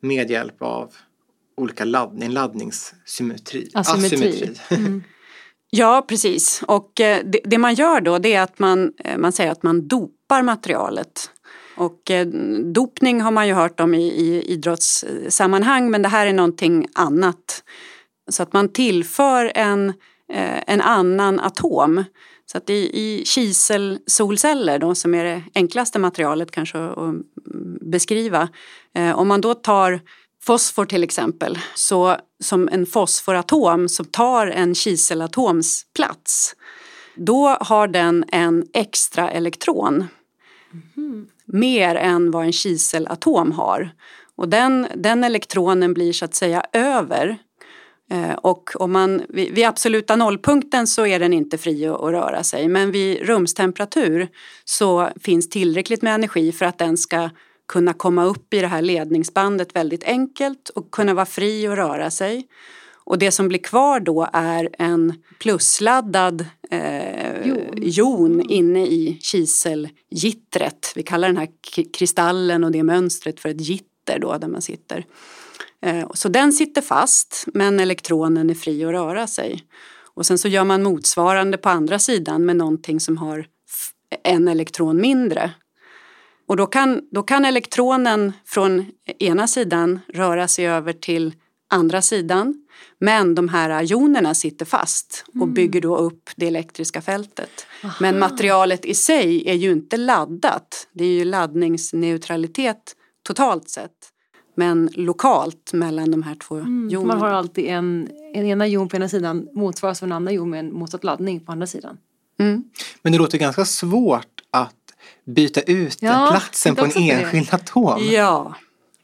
[0.00, 0.92] med hjälp av
[1.56, 3.70] olika laddning, laddningssymmetri.
[3.74, 4.16] Asymmetri.
[4.16, 4.60] Asymmetri.
[4.70, 5.02] Mm.
[5.70, 6.62] ja, precis.
[6.66, 9.62] Och eh, det, det, man gör då det är att man, eh, man säger att
[9.62, 11.30] man dopar materialet.
[11.76, 12.26] Och eh,
[12.74, 17.62] dopning har man ju hört om i, i idrottssammanhang men det här är någonting annat.
[18.30, 19.92] Så att man tillför en,
[20.66, 22.04] en annan atom.
[22.46, 27.14] Så att i, i kiselsolceller då, som är det enklaste materialet kanske att
[27.80, 28.48] beskriva.
[29.14, 30.00] om man då tar
[30.46, 36.56] Fosfor till exempel, så som en fosforatom som tar en kiselatoms plats.
[37.14, 40.06] Då har den en extra elektron.
[40.96, 41.26] Mm.
[41.44, 43.90] Mer än vad en kiselatom har.
[44.36, 47.38] Och den, den elektronen blir så att säga över.
[48.10, 52.68] Eh, och om man, vid absoluta nollpunkten så är den inte fri att röra sig
[52.68, 54.28] men vid rumstemperatur
[54.64, 57.30] så finns tillräckligt med energi för att den ska
[57.66, 62.10] kunna komma upp i det här ledningsbandet väldigt enkelt och kunna vara fri och röra
[62.10, 62.48] sig.
[63.06, 67.46] Och det som blir kvar då är en plusladdad eh,
[67.76, 70.92] jon inne i kiselgittret.
[70.94, 71.48] Vi kallar den här
[71.92, 75.06] kristallen och det mönstret för ett gitter då där man sitter.
[75.82, 79.64] Eh, så den sitter fast men elektronen är fri att röra sig.
[80.14, 83.46] Och sen så gör man motsvarande på andra sidan med någonting som har
[84.22, 85.52] en elektron mindre
[86.46, 88.86] och då kan, då kan elektronen från
[89.18, 91.34] ena sidan röra sig över till
[91.70, 92.54] andra sidan.
[92.98, 95.54] Men de här jonerna sitter fast och mm.
[95.54, 97.66] bygger då upp det elektriska fältet.
[97.84, 97.94] Aha.
[98.00, 100.88] Men materialet i sig är ju inte laddat.
[100.92, 104.10] Det är ju laddningsneutralitet totalt sett.
[104.56, 106.88] Men lokalt mellan de här två mm.
[106.90, 107.14] jonerna.
[107.14, 110.50] Man har alltid en, en ena jon på ena sidan motsvaras av en annan jon
[110.50, 111.98] med en motsatt laddning på andra sidan.
[112.38, 112.64] Mm.
[113.02, 114.74] Men det låter ganska svårt att
[115.24, 118.08] byta ut ja, platsen på en enskild atom.
[118.12, 118.54] Ja,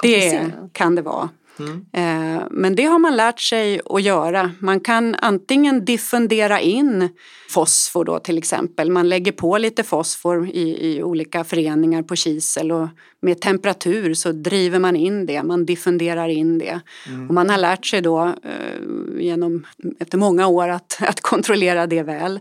[0.03, 1.29] det kan det vara.
[1.59, 1.87] Mm.
[1.93, 4.51] Eh, men det har man lärt sig att göra.
[4.59, 7.09] Man kan antingen diffundera in
[7.51, 8.91] fosfor då till exempel.
[8.91, 12.89] Man lägger på lite fosfor i, i olika föreningar på kisel och
[13.23, 16.81] med temperatur så driver man in det, man diffunderar in det.
[17.07, 17.29] Mm.
[17.29, 19.67] Och man har lärt sig då eh, genom,
[19.99, 22.41] efter många år att, att kontrollera det väl.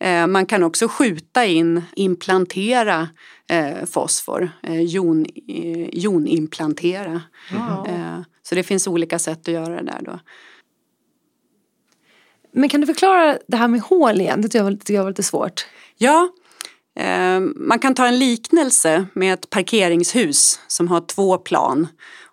[0.00, 3.08] Eh, man kan också skjuta in, implantera
[3.86, 7.22] fosfor, jon, eh, jonimplantera.
[7.50, 8.24] Mm.
[8.50, 10.18] Så det finns olika sätt att göra det där då.
[12.52, 14.40] Men kan du förklara det här med hål igen?
[14.42, 15.66] Det tycker jag var lite svårt.
[15.96, 16.28] Ja,
[17.56, 21.88] man kan ta en liknelse med ett parkeringshus som har två plan.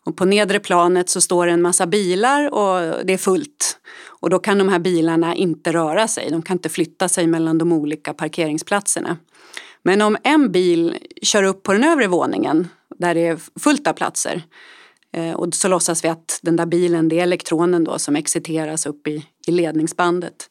[0.06, 3.80] Och på nedre planet så står det en massa bilar och det är fullt.
[4.06, 7.58] Och då kan de här bilarna inte röra sig, de kan inte flytta sig mellan
[7.58, 9.18] de olika parkeringsplatserna.
[9.84, 13.94] Men om en bil kör upp på den övre våningen där det är fullt av
[13.94, 14.42] platser eh,
[15.36, 19.08] och så låtsas vi att den där bilen, det är elektronen då som exciteras upp
[19.08, 20.50] i, i ledningsbandet.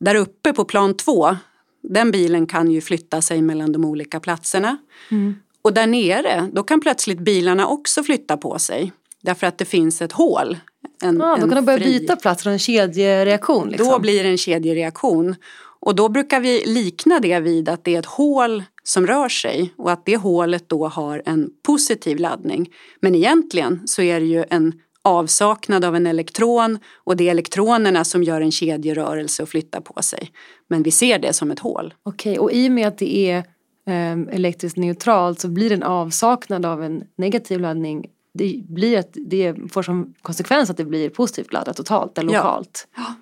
[0.00, 1.36] Där uppe på plan två,
[1.82, 4.76] den bilen kan ju flytta sig mellan de olika platserna.
[5.10, 5.34] Mm.
[5.62, 8.92] Och där nere, då kan plötsligt bilarna också flytta på sig.
[9.22, 10.56] Därför att det finns ett hål.
[11.02, 11.98] En, ah, då kan de börja fri...
[11.98, 13.68] byta plats, en kedjereaktion.
[13.68, 13.88] Liksom.
[13.88, 15.34] Då blir det en kedjereaktion.
[15.80, 19.74] Och då brukar vi likna det vid att det är ett hål som rör sig
[19.76, 22.70] och att det hålet då har en positiv laddning.
[23.00, 24.72] Men egentligen så är det ju en
[25.02, 30.02] avsaknad av en elektron och det är elektronerna som gör en kedjerörelse och flyttar på
[30.02, 30.32] sig.
[30.68, 31.94] Men vi ser det som ett hål.
[32.02, 33.38] Okej, och i och med att det är
[33.86, 39.54] eh, elektriskt neutralt så blir en avsaknad av en negativ laddning det blir att det
[39.72, 42.88] får som konsekvens att det blir positivt laddat totalt eller lokalt.
[42.96, 43.14] Ja.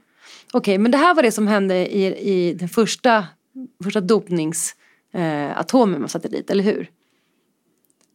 [0.52, 3.24] Okej, okay, men det här var det som hände i, i den första,
[3.84, 6.90] första dopningsatomen eh, man satte dit, eller hur?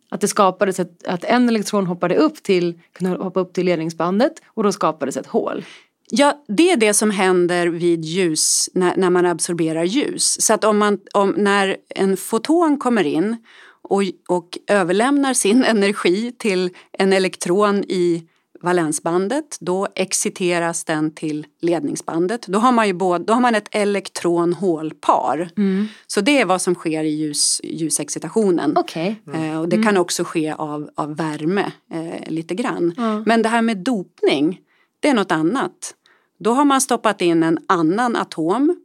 [0.09, 4.33] Att det skapades ett, att en elektron hoppade upp till, kunde hoppa upp till ledningsbandet
[4.45, 5.65] och då skapades ett hål.
[6.13, 10.41] Ja, det är det som händer vid ljus, när, när man absorberar ljus.
[10.41, 13.37] Så att om man, om, när en foton kommer in
[13.81, 18.27] och, och överlämnar sin energi till en elektron i
[18.61, 22.47] valensbandet, då exciteras den till ledningsbandet.
[22.47, 25.49] Då har man, ju både, då har man ett elektron-hålpar.
[25.57, 25.87] Mm.
[26.07, 28.77] Så det är vad som sker i ljus, ljusexcitationen.
[28.77, 29.15] Okay.
[29.27, 29.51] Mm.
[29.51, 30.01] Eh, och det kan mm.
[30.01, 32.93] också ske av, av värme eh, lite grann.
[32.97, 33.23] Mm.
[33.25, 34.59] Men det här med dopning,
[34.99, 35.95] det är något annat.
[36.39, 38.75] Då har man stoppat in en annan atom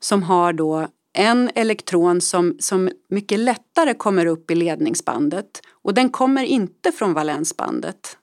[0.00, 6.10] som har då en elektron som, som mycket lättare kommer upp i ledningsbandet och den
[6.10, 8.16] kommer inte från valensbandet.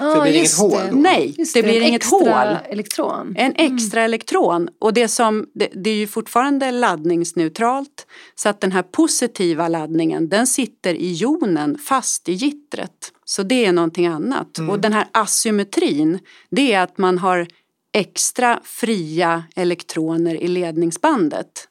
[0.00, 0.80] Ah, så det blir inget hål?
[0.90, 0.96] Då?
[0.96, 2.56] Nej, just det, det blir inget hål.
[2.68, 3.34] elektron.
[3.36, 3.74] En mm.
[3.74, 4.04] extra mm.
[4.04, 4.68] elektron.
[4.78, 10.28] Och det, som, det, det, är ju fortfarande laddningsneutralt så att den här positiva laddningen
[10.28, 13.12] den sitter i jonen fast i gittret.
[13.24, 14.58] Så det är någonting annat.
[14.58, 14.70] Mm.
[14.70, 16.18] Och den här asymmetrin
[16.50, 17.46] det är att man har
[17.92, 21.68] extra fria elektroner i ledningsbandet.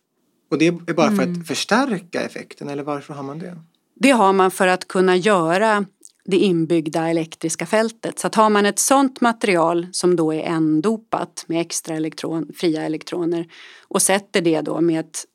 [0.51, 1.41] Och det är bara för mm.
[1.41, 3.57] att förstärka effekten eller varför har man det?
[3.99, 5.85] Det har man för att kunna göra
[6.27, 8.19] det inbyggda elektriska fältet.
[8.19, 12.81] Så att har man ett sånt material som då är n-dopat med extra elektron, fria
[12.81, 13.47] elektroner
[13.87, 15.25] och sätter det då med ett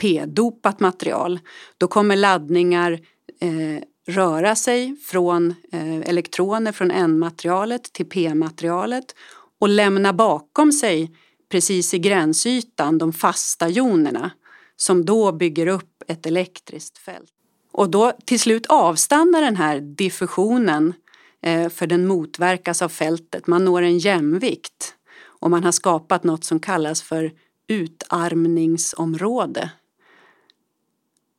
[0.00, 1.38] p-dopat material
[1.78, 2.92] då kommer laddningar
[3.40, 9.14] eh, röra sig från eh, elektroner från n-materialet till p-materialet
[9.60, 11.12] och lämna bakom sig
[11.50, 14.30] precis i gränsytan de fasta jonerna
[14.76, 17.35] som då bygger upp ett elektriskt fält.
[17.76, 20.94] Och då till slut avstannar den här diffusionen
[21.42, 23.46] eh, för den motverkas av fältet.
[23.46, 27.32] Man når en jämvikt och man har skapat något som kallas för
[27.68, 29.70] utarmningsområde.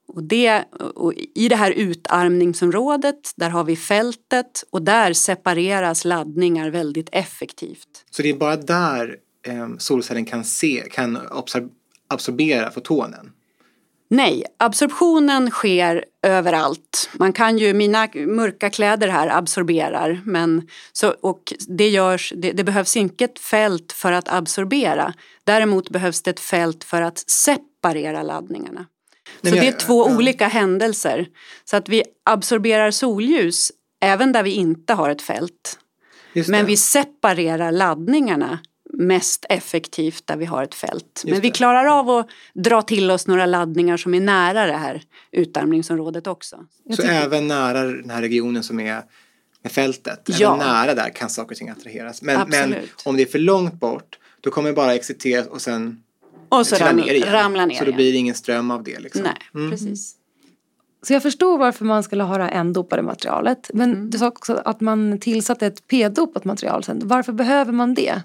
[0.07, 0.63] Och, det,
[0.95, 8.05] och I det här utarmningsområdet där har vi fältet och där separeras laddningar väldigt effektivt.
[8.11, 9.15] Så det är bara där
[9.47, 11.19] eh, solcellen kan, se, kan
[12.07, 13.31] absorbera fotonen?
[14.09, 17.09] Nej, absorptionen sker överallt.
[17.13, 22.63] Man kan ju, mina mörka kläder här absorberar men så, och det, görs, det, det
[22.63, 25.13] behövs inget fält för att absorbera.
[25.43, 28.85] Däremot behövs det ett fält för att separera laddningarna.
[29.41, 31.27] Så det är två olika händelser.
[31.65, 35.79] Så att vi absorberar solljus även där vi inte har ett fält.
[36.47, 38.59] Men vi separerar laddningarna
[38.97, 41.23] mest effektivt där vi har ett fält.
[41.25, 45.01] Men vi klarar av att dra till oss några laddningar som är nära det här
[45.31, 46.57] utarmningsområdet också.
[46.95, 49.01] Så även nära den här regionen som är
[49.63, 50.55] med fältet, ja.
[50.55, 52.21] även nära där kan saker och ting attraheras.
[52.21, 56.03] Men, men, om det är för långt bort då kommer det bara exciteras och sen
[56.49, 57.31] och så ramla ner, igen.
[57.31, 58.99] ramla ner Så då blir det ingen ström av det.
[58.99, 59.21] Liksom.
[59.21, 59.71] Nej, mm.
[59.71, 60.15] precis.
[61.01, 63.71] Så jag förstår varför man skulle ha det n-dopade materialet.
[63.73, 64.09] Men mm.
[64.09, 67.01] du sa också att man tillsatte ett p-dopat material sen.
[67.03, 68.21] Varför behöver man det?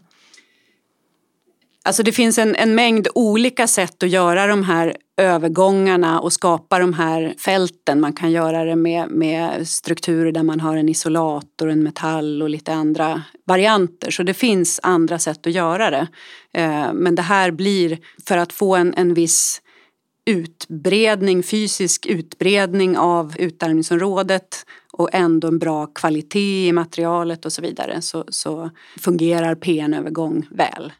[1.84, 6.78] Alltså det finns en, en mängd olika sätt att göra de här övergångarna och skapa
[6.78, 8.00] de här fälten.
[8.00, 12.50] Man kan göra det med, med strukturer där man har en isolator, en metall och
[12.50, 14.10] lite andra varianter.
[14.10, 16.08] Så det finns andra sätt att göra det.
[16.54, 19.62] Eh, men det här blir för att få en, en viss
[20.26, 28.02] utbredning, fysisk utbredning av utarmningsområdet och ändå en bra kvalitet i materialet och så vidare
[28.02, 30.92] så, så fungerar PN-övergång väl.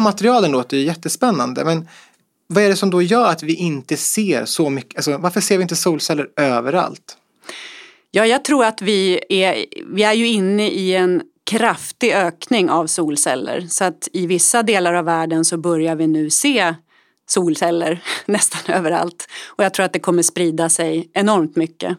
[0.00, 1.88] Här materialen låter ju jättespännande men
[2.46, 5.58] vad är det som då gör att vi inte ser så mycket, alltså, varför ser
[5.58, 7.16] vi inte solceller överallt?
[8.10, 12.86] Ja, jag tror att vi är, vi är ju inne i en kraftig ökning av
[12.86, 13.66] solceller.
[13.68, 16.74] Så att i vissa delar av världen så börjar vi nu se
[17.26, 19.28] solceller nästan överallt.
[19.46, 21.98] Och jag tror att det kommer sprida sig enormt mycket.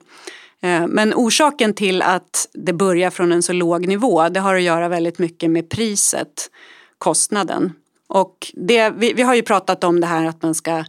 [0.61, 4.61] Eh, men orsaken till att det börjar från en så låg nivå det har att
[4.61, 6.49] göra väldigt mycket med priset,
[6.97, 7.73] kostnaden.
[8.13, 10.85] Och det, vi, vi har ju pratat om det här att man ska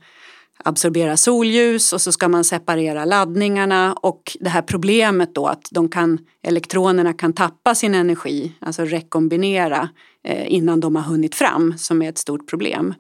[0.65, 5.89] absorbera solljus och så ska man separera laddningarna och det här problemet då att de
[5.89, 9.89] kan, elektronerna kan tappa sin energi, alltså rekombinera
[10.25, 12.95] eh, innan de har hunnit fram som är ett stort problem.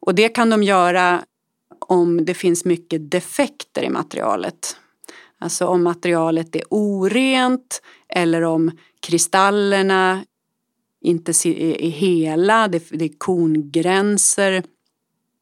[0.00, 1.22] Och det kan de göra
[1.80, 4.76] om det finns mycket defekter i materialet.
[5.38, 10.24] Alltså om materialet är orent eller om kristallerna
[11.00, 14.62] inte är hela, det är kongränser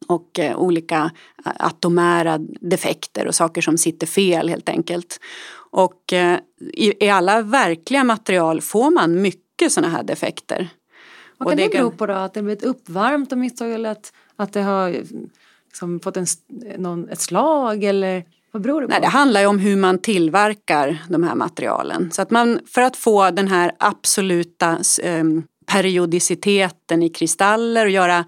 [0.06, 1.10] och eh, olika
[1.44, 5.20] atomära defekter och saker som sitter fel helt enkelt.
[5.70, 6.38] Och eh,
[6.72, 10.68] i, alla verkliga material får man mycket sådana här defekter.
[11.38, 12.12] Vad kan det, det bero på då?
[12.12, 14.90] Att det blivit uppvärmt av misstag eller att, att det har
[15.66, 16.26] liksom fått en,
[16.78, 18.24] någon, ett slag eller
[18.54, 18.90] vad beror det på?
[18.90, 22.10] Nej, det handlar ju om hur man tillverkar de här materialen.
[22.10, 28.24] Så att man, för att få den här absoluta um, periodiciteten i kristaller och göra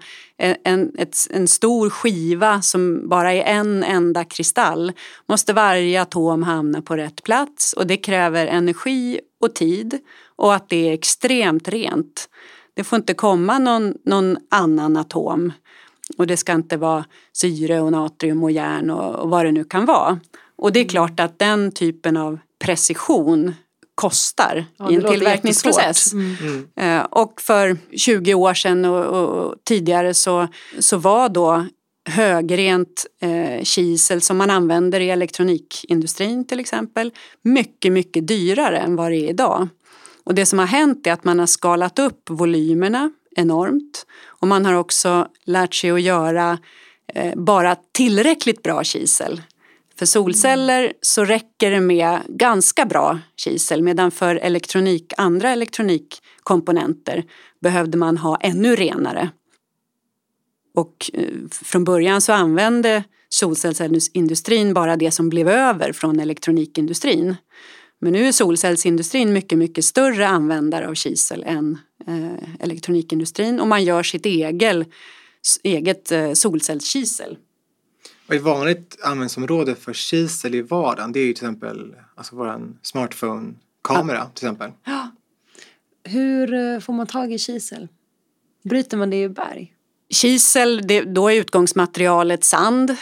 [0.63, 4.91] en, ett, en stor skiva som bara är en enda kristall
[5.27, 9.99] måste varje atom hamna på rätt plats och det kräver energi och tid
[10.35, 12.29] och att det är extremt rent.
[12.73, 15.53] Det får inte komma någon, någon annan atom
[16.17, 19.63] och det ska inte vara syre och natrium och järn och, och vad det nu
[19.63, 20.19] kan vara.
[20.55, 23.53] Och det är klart att den typen av precision
[23.95, 26.13] kostar ja, i en tillverkningsprocess.
[26.13, 26.35] Mm.
[26.75, 27.05] Mm.
[27.09, 30.47] Och för 20 år sedan och, och, tidigare så,
[30.79, 31.65] så var då
[32.09, 39.11] högrent eh, kisel som man använder i elektronikindustrin till exempel mycket, mycket dyrare än vad
[39.11, 39.67] det är idag.
[40.23, 44.05] Och det som har hänt är att man har skalat upp volymerna enormt
[44.39, 46.57] och man har också lärt sig att göra
[47.13, 49.41] eh, bara tillräckligt bra kisel
[49.99, 57.23] för solceller så räcker det med ganska bra kisel medan för elektronik, andra elektronikkomponenter
[57.61, 59.29] behövde man ha ännu renare.
[60.75, 67.35] Och eh, från början så använde solcellsindustrin bara det som blev över från elektronikindustrin.
[67.99, 71.77] Men nu är solcellsindustrin mycket, mycket större användare av kisel än
[72.07, 74.85] eh, elektronikindustrin och man gör sitt egen,
[75.63, 77.37] eget eh, solcellskisel.
[78.27, 82.73] Och ett vanligt användningsområde för kisel i vardagen det är ju till exempel alltså vår
[82.81, 84.31] smartphone-kamera ja.
[84.33, 84.71] till exempel.
[84.83, 85.11] Ja.
[86.03, 87.87] Hur eh, får man tag i kisel?
[88.63, 89.73] Bryter man det i berg?
[90.09, 92.95] Kisel, det, då är utgångsmaterialet sand,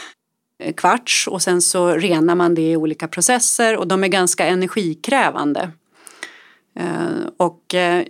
[0.78, 5.72] kvarts och sen så renar man det i olika processer och de är ganska energikrävande.
[6.80, 8.06] Eh, och eh,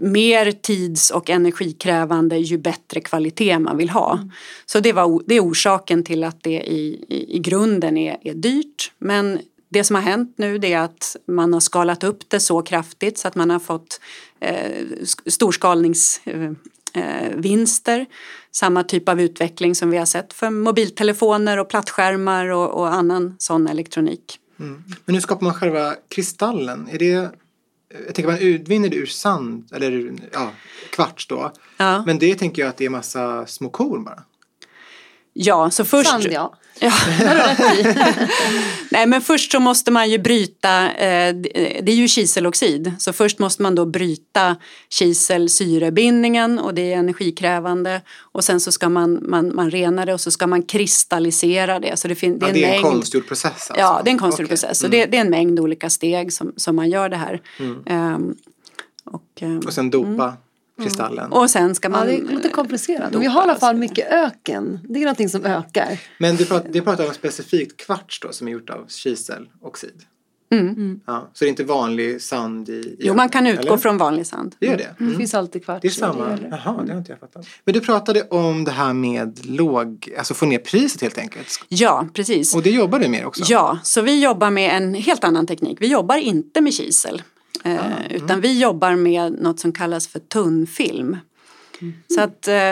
[0.00, 4.14] mer tids och energikrävande ju bättre kvalitet man vill ha.
[4.14, 4.30] Mm.
[4.66, 8.34] Så det, var, det är orsaken till att det i, i, i grunden är, är
[8.34, 8.92] dyrt.
[8.98, 13.18] Men det som har hänt nu är att man har skalat upp det så kraftigt
[13.18, 14.00] så att man har fått
[14.40, 14.84] eh,
[15.26, 16.56] storskalningsvinster.
[16.94, 18.06] Eh,
[18.50, 23.36] Samma typ av utveckling som vi har sett för mobiltelefoner och plattskärmar och, och annan
[23.38, 24.38] sån elektronik.
[24.60, 24.84] Mm.
[25.04, 26.88] Men hur skapar man själva kristallen?
[26.92, 27.30] Är det
[28.06, 30.52] jag tänker man utvinner det ur sand eller ja,
[30.90, 31.52] kvarts då.
[31.76, 32.02] Ja.
[32.06, 34.22] Men det tänker jag att det är massa små korn bara.
[35.32, 36.10] Ja, så först...
[36.10, 36.54] Sand ja.
[36.80, 36.92] Ja.
[38.90, 41.34] Nej men först så måste man ju bryta, eh,
[41.82, 44.56] det är ju kiseloxid, så först måste man då bryta
[44.90, 50.20] kiselsyrebindningen och det är energikrävande och sen så ska man, man, man rena det och
[50.20, 51.96] så ska man kristallisera det.
[51.96, 52.94] Så det, fin- det är, ja, det är en, mängd...
[52.94, 53.74] konstgjord process alltså.
[53.76, 54.56] Ja, det är en konstgjord okay.
[54.56, 54.78] process.
[54.78, 54.98] Så mm.
[54.98, 57.40] det, det, är en mängd olika steg som, som man gör det här.
[57.58, 58.14] Mm.
[58.14, 58.36] Um,
[59.04, 60.24] och, um, och sen dopa.
[60.24, 60.34] Mm
[60.82, 61.32] kristallen.
[61.32, 62.00] Och sen ska man...
[62.00, 63.14] Ja, det är lite komplicerat.
[63.14, 64.80] Vi har i alla fall mycket öken.
[64.88, 66.00] Det är någonting som ökar.
[66.18, 70.02] Men du pratar, du pratar om specifikt kvarts då som är gjort av kiseloxid.
[70.52, 70.68] Mm.
[70.68, 71.00] Mm.
[71.06, 73.76] Ja, så det är inte vanlig sand i, Jo, man kan utgå eller?
[73.76, 74.54] från vanlig sand.
[74.58, 74.94] Det är det?
[75.00, 75.12] Mm.
[75.12, 75.82] Det finns alltid kvarts.
[75.82, 76.38] Det är samma?
[76.50, 77.46] Jaha, det har inte jag fattat.
[77.64, 81.48] Men du pratade om det här med låg, alltså få ner priset helt enkelt.
[81.68, 82.54] Ja, precis.
[82.54, 83.44] Och det jobbar du med också?
[83.46, 85.78] Ja, så vi jobbar med en helt annan teknik.
[85.80, 87.22] Vi jobbar inte med kisel.
[87.64, 88.10] Eh, mm.
[88.10, 91.16] Utan vi jobbar med något som kallas för tunnfilm.
[91.80, 91.94] Mm.
[92.08, 92.70] Så att eh,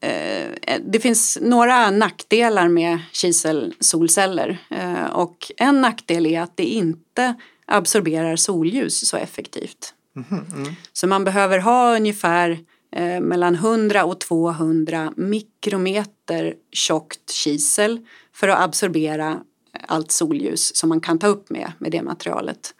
[0.00, 4.58] eh, det finns några nackdelar med kiselsolceller.
[4.70, 7.34] Eh, och en nackdel är att det inte
[7.66, 9.94] absorberar solljus så effektivt.
[10.16, 10.74] Mm.
[10.92, 12.58] Så man behöver ha ungefär
[12.96, 19.40] eh, mellan 100 och 200 mikrometer tjockt kisel för att absorbera
[19.86, 22.74] allt solljus som man kan ta upp med, med det materialet.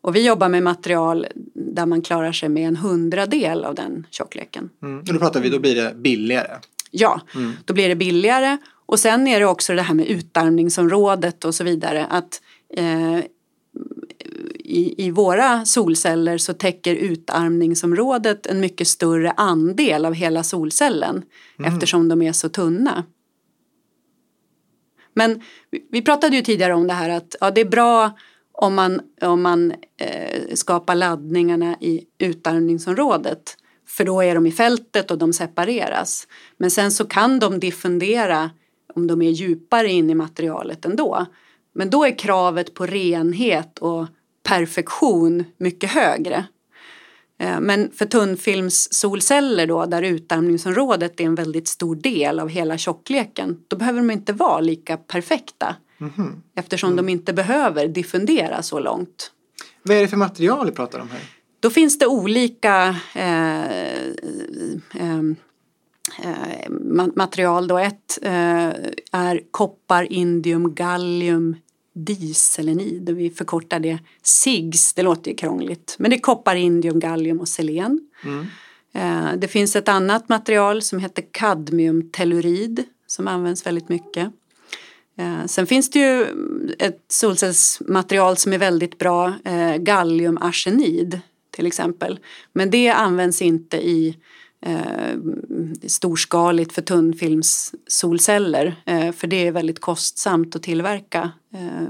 [0.00, 4.70] Och vi jobbar med material där man klarar sig med en hundradel av den tjockleken.
[4.82, 4.98] Mm.
[4.98, 6.58] Och då pratar vi, då blir det billigare.
[6.90, 7.52] Ja, mm.
[7.64, 8.58] då blir det billigare.
[8.86, 12.06] Och sen är det också det här med utarmningsområdet och så vidare.
[12.06, 12.42] Att
[12.76, 13.18] eh,
[14.70, 21.22] i, i våra solceller så täcker utarmningsområdet en mycket större andel av hela solcellen
[21.58, 21.74] mm.
[21.74, 23.04] eftersom de är så tunna.
[25.14, 25.42] Men
[25.90, 28.10] vi pratade ju tidigare om det här att ja, det är bra
[28.60, 33.56] om man, om man eh, skapar laddningarna i utarmningsområdet.
[33.88, 36.26] För då är de i fältet och de separeras.
[36.56, 38.50] Men sen så kan de diffundera
[38.94, 41.26] om de är djupare in i materialet ändå.
[41.74, 44.06] Men då är kravet på renhet och
[44.42, 46.44] perfektion mycket högre.
[47.38, 53.58] Eh, men för tunnfilmssolceller då, där utarmningsområdet är en väldigt stor del av hela tjockleken,
[53.68, 55.76] då behöver de inte vara lika perfekta.
[56.00, 56.42] Mm.
[56.54, 59.32] Eftersom de inte behöver diffundera så långt.
[59.82, 61.20] Vad är det för material vi pratar om här?
[61.60, 63.64] Då finns det olika eh,
[65.00, 65.18] eh,
[66.22, 66.70] eh,
[67.16, 67.68] material.
[67.68, 67.78] Då.
[67.78, 68.68] Ett eh,
[69.12, 71.56] är koppar, indium, gallium,
[71.94, 73.10] diselenid.
[73.10, 75.96] Vi förkortar det SIGS, det låter ju krångligt.
[75.98, 78.00] Men det är koppar, indium, gallium och selen.
[78.24, 78.46] Mm.
[78.92, 84.32] Eh, det finns ett annat material som heter kadmiumtellurid som används väldigt mycket.
[85.20, 86.26] Eh, sen finns det ju
[86.78, 92.18] ett solcellsmaterial som är väldigt bra, eh, galliumarsenid till exempel.
[92.52, 94.16] Men det används inte i
[94.60, 95.18] eh,
[95.86, 101.82] storskaligt för tunnfilmssolceller eh, för det är väldigt kostsamt att tillverka eh,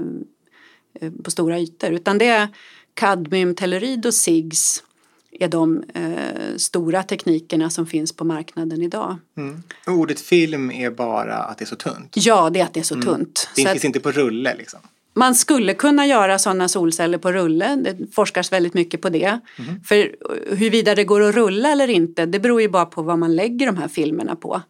[1.01, 1.91] eh på stora ytor.
[1.91, 2.47] Utan det är
[2.93, 4.83] kadmium, tellurid och SIGS
[5.31, 9.17] är de eh, stora teknikerna som finns på marknaden idag.
[9.37, 9.63] Mm.
[9.87, 12.13] Ordet film är bara att det är så tunt?
[12.15, 13.07] Ja, det är att det är så mm.
[13.07, 13.49] tunt.
[13.55, 14.79] Det finns inte på rulle liksom?
[15.13, 17.75] Man skulle kunna göra sådana solceller på rulle.
[17.75, 19.39] Det forskas väldigt mycket på det.
[19.59, 19.83] Mm.
[19.83, 20.15] För
[20.55, 23.65] huruvida det går att rulla eller inte det beror ju bara på vad man lägger
[23.65, 24.61] de här filmerna på.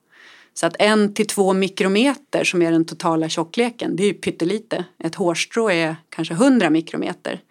[0.53, 4.85] Så att en till två mikrometer som är den totala tjockleken det är ju pyttelite.
[5.03, 7.41] Ett hårstrå är kanske hundra mikrometer.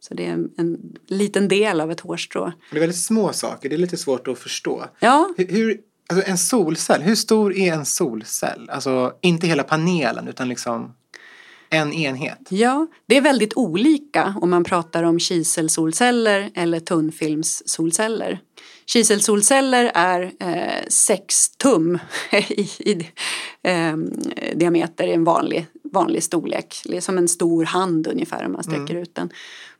[0.00, 2.52] Så det är en, en, liten del av ett hårstrå.
[2.70, 4.84] Det är väldigt små saker, det är lite svårt att förstå.
[5.00, 5.34] Ja.
[5.36, 8.70] Hur, hur, alltså en solcell, hur stor är en solcell?
[8.70, 10.94] Alltså inte hela panelen utan liksom
[11.70, 12.38] en enhet?
[12.48, 18.40] Ja, det är väldigt olika om man pratar om kiselsolceller eller tunnfilmssolceller.
[18.86, 21.98] Kiselsolceller är eh, 6 tum
[22.32, 23.08] i, i
[23.62, 23.96] eh,
[24.54, 26.82] diameter, en vanlig, vanlig storlek.
[26.84, 29.02] Det är som en stor hand ungefär om man sträcker mm.
[29.02, 29.30] ut den.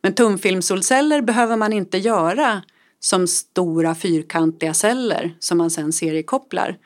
[0.03, 2.63] Men tumfilmsolceller behöver man inte göra
[3.01, 6.79] som stora fyrkantiga celler som man sen seriekopplar.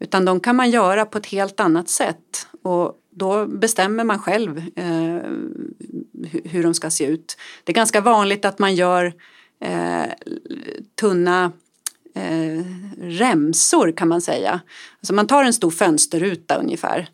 [0.00, 2.48] Utan de kan man göra på ett helt annat sätt.
[2.62, 5.30] Och då bestämmer man själv eh,
[6.44, 7.36] hur de ska se ut.
[7.64, 9.14] Det är ganska vanligt att man gör
[9.60, 10.10] eh,
[11.00, 11.52] tunna
[12.14, 12.64] eh,
[12.98, 14.60] remsor kan man säga.
[15.00, 17.08] Alltså man tar en stor fönsterruta ungefär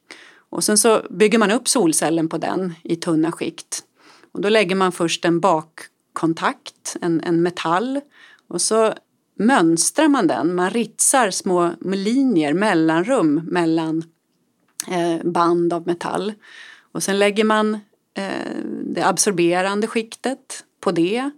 [0.51, 3.85] och sen så bygger man upp solcellen på den i tunna skikt.
[4.33, 8.01] Och då lägger man först en bakkontakt, en, en metall
[8.49, 8.95] och så
[9.39, 10.55] mönstrar man den.
[10.55, 14.03] Man ritsar små linjer, mellanrum mellan
[14.89, 16.33] Eh, band av metall.
[16.93, 17.75] Och sen lägger man
[18.15, 21.31] eh, det absorberande skiktet på det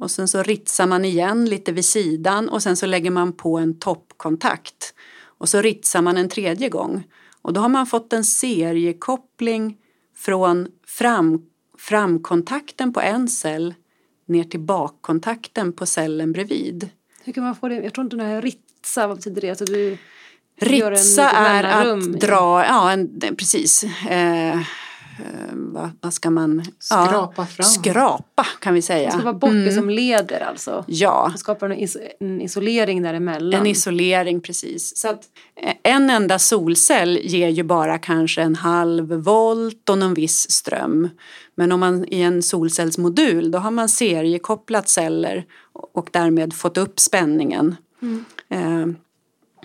[0.00, 3.58] och sen så ritsar man igen lite vid sidan och sen så lägger man på
[3.58, 4.94] en toppkontakt
[5.38, 7.04] och så ritsar man en tredje gång
[7.42, 9.76] och då har man fått en seriekoppling
[10.16, 11.42] från fram,
[11.88, 13.74] framkontakten på en cell
[14.26, 16.88] ner till bakkontakten på cellen bredvid.
[17.24, 17.74] Hur kan man få det?
[17.74, 19.50] Jag tror inte den här ritsa, vad betyder det?
[19.50, 19.98] Alltså du
[20.60, 23.84] Ritsa är att dra, ja en, precis.
[23.84, 24.60] Eh,
[25.52, 26.64] vad, vad, ska man...
[26.78, 27.66] Skrapa ja, fram.
[27.66, 29.06] Skrapa kan vi säga.
[29.06, 29.64] Det ska vara bort mm.
[29.64, 30.84] det som leder alltså.
[30.86, 31.26] Ja.
[31.28, 33.60] Man skapar en, is en isolering däremellan.
[33.60, 34.96] En isolering precis.
[34.96, 35.22] Så att
[35.62, 41.08] eh, en enda solcell ger ju bara kanske en halv volt och någon viss ström.
[41.54, 45.44] Men om man i en solcellsmodul då har man seriekopplat celler
[45.92, 47.76] och därmed fått upp spänningen.
[48.02, 48.24] Mm.
[48.48, 48.96] Eh,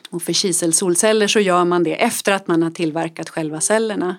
[0.09, 4.15] och för kiselsolceller så gör man det efter att man har tillverkat själva cellerna.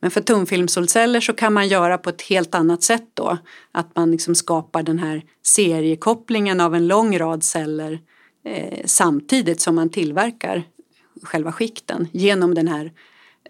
[0.00, 3.38] Men för tunnfilmssolceller så kan man göra på ett helt annat sätt då.
[3.72, 7.98] Att man liksom skapar den här seriekopplingen av en lång rad celler
[8.44, 10.62] eh, samtidigt som man tillverkar
[11.22, 12.92] själva skikten genom den här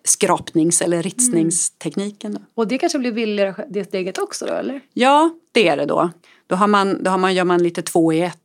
[0.04, 2.32] skrapnings eller ritsningstekniken.
[2.32, 2.40] Då.
[2.54, 4.80] Och det kanske blir billigare det steget också då eller?
[4.92, 6.10] Ja, det är det då.
[6.46, 8.38] Då, har man, då har man, gör man lite två i ett.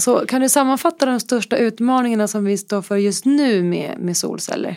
[0.00, 4.16] Så kan du sammanfatta de största utmaningarna som vi står för just nu med, med
[4.16, 4.76] solceller?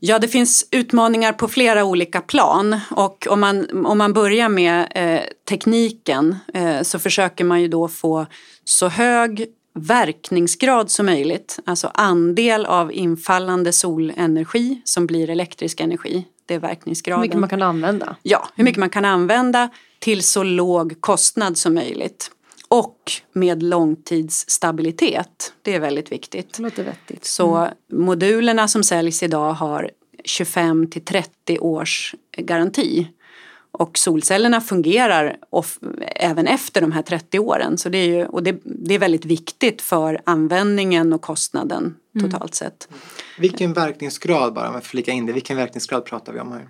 [0.00, 4.86] Ja, det finns utmaningar på flera olika plan och om man, om man börjar med
[4.94, 8.26] eh, tekniken eh, så försöker man ju då få
[8.64, 16.26] så hög verkningsgrad som möjligt, alltså andel av infallande solenergi som blir elektrisk energi.
[16.46, 17.22] Det är verkningsgraden.
[17.22, 18.16] Hur mycket man kan använda.
[18.22, 19.68] Ja, hur mycket man kan använda
[19.98, 22.30] till så låg kostnad som möjligt.
[22.68, 25.52] Och med långtidsstabilitet.
[25.62, 26.54] Det är väldigt viktigt.
[26.56, 27.24] Det låter vettigt.
[27.24, 27.74] Så mm.
[27.92, 29.90] modulerna som säljs idag har
[30.24, 33.08] 25 till 30 års garanti.
[33.78, 37.78] Och solcellerna fungerar off, även efter de här 30 åren.
[37.78, 42.30] Så det är, ju, och det, det är väldigt viktigt för användningen och kostnaden mm.
[42.30, 42.88] totalt sett.
[43.38, 46.68] Vilken verkningsgrad, bara om jag flika in det, vilken verkningsgrad pratar vi om här?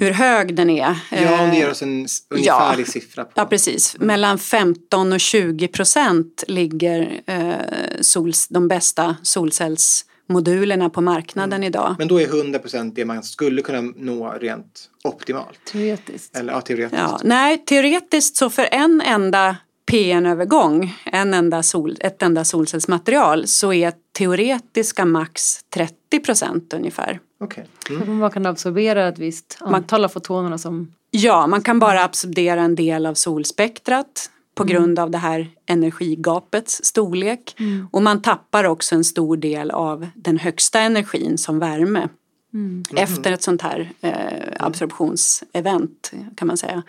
[0.00, 0.96] Hur hög den är.
[1.10, 3.24] Ja, om du ger oss en ungefärlig ja, siffra.
[3.24, 3.30] På.
[3.34, 3.96] Ja, precis.
[3.98, 7.52] Mellan 15 och 20 procent ligger eh,
[8.00, 11.66] sols, de bästa solcellsmodulerna på marknaden mm.
[11.66, 11.94] idag.
[11.98, 15.64] Men då är 100 procent det man skulle kunna nå rent optimalt?
[15.72, 16.36] Teoretiskt.
[16.36, 17.00] Eller, ja, teoretiskt.
[17.00, 19.56] Ja, nej, teoretiskt så för en enda
[19.90, 27.20] PN-övergång, en enda sol, ett enda solcellsmaterial, så är teoretiska max 30 procent ungefär.
[27.40, 27.64] Okay.
[27.90, 28.18] Mm.
[28.18, 30.94] Man kan absorbera ett visst antal av fotonerna som...
[31.10, 34.74] Ja, man kan bara absorbera en del av solspektrat på mm.
[34.74, 37.54] grund av det här energigapets storlek.
[37.58, 37.88] Mm.
[37.92, 42.08] Och man tappar också en stor del av den högsta energin som värme.
[42.54, 42.82] Mm.
[42.96, 44.12] Efter ett sånt här eh,
[44.58, 46.82] absorptionsevent kan man säga.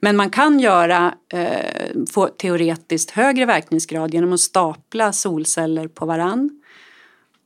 [0.00, 6.62] Men man kan göra, eh, få teoretiskt högre verkningsgrad genom att stapla solceller på varann.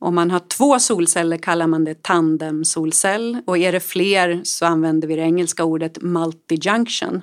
[0.01, 5.07] Om man har två solceller kallar man det tandemsolcell och är det fler så använder
[5.07, 7.21] vi det engelska ordet multi-junction.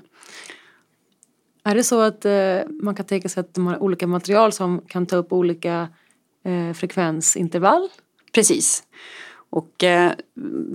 [1.64, 4.81] Är det så att eh, man kan tänka sig att de har olika material som
[4.89, 5.89] kan ta upp olika
[6.45, 7.89] eh, frekvensintervall?
[8.33, 8.83] Precis.
[9.51, 10.12] Och eh,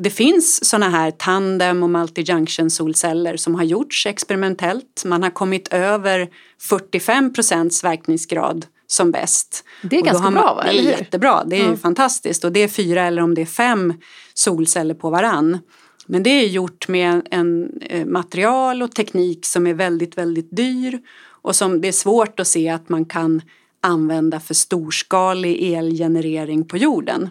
[0.01, 5.03] det finns sådana här tandem och multi-junction solceller som har gjorts experimentellt.
[5.05, 6.29] Man har kommit över
[6.59, 9.63] 45 procents verkningsgrad som bäst.
[9.81, 10.63] Det är ganska man, bra va?
[10.63, 11.77] Det är jättebra, det är mm.
[11.77, 13.93] fantastiskt och det är fyra eller om det är fem
[14.33, 15.59] solceller på varann.
[16.05, 20.99] Men det är gjort med en eh, material och teknik som är väldigt, väldigt dyr
[21.41, 23.41] och som det är svårt att se att man kan
[23.81, 27.29] använda för storskalig elgenerering på jorden.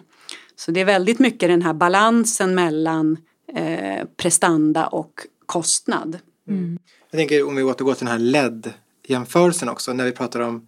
[0.55, 3.17] Så det är väldigt mycket den här balansen mellan
[3.55, 5.13] eh, prestanda och
[5.45, 6.19] kostnad.
[6.47, 6.79] Mm.
[7.11, 10.67] Jag tänker om vi återgår till den här LED-jämförelsen också när vi pratar om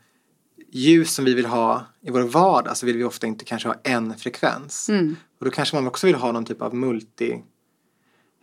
[0.76, 3.76] ljus som vi vill ha i vår vardag så vill vi ofta inte kanske ha
[3.84, 4.89] en frekvens.
[4.89, 5.15] Mm.
[5.39, 7.43] Och då kanske man också vill ha någon typ av multi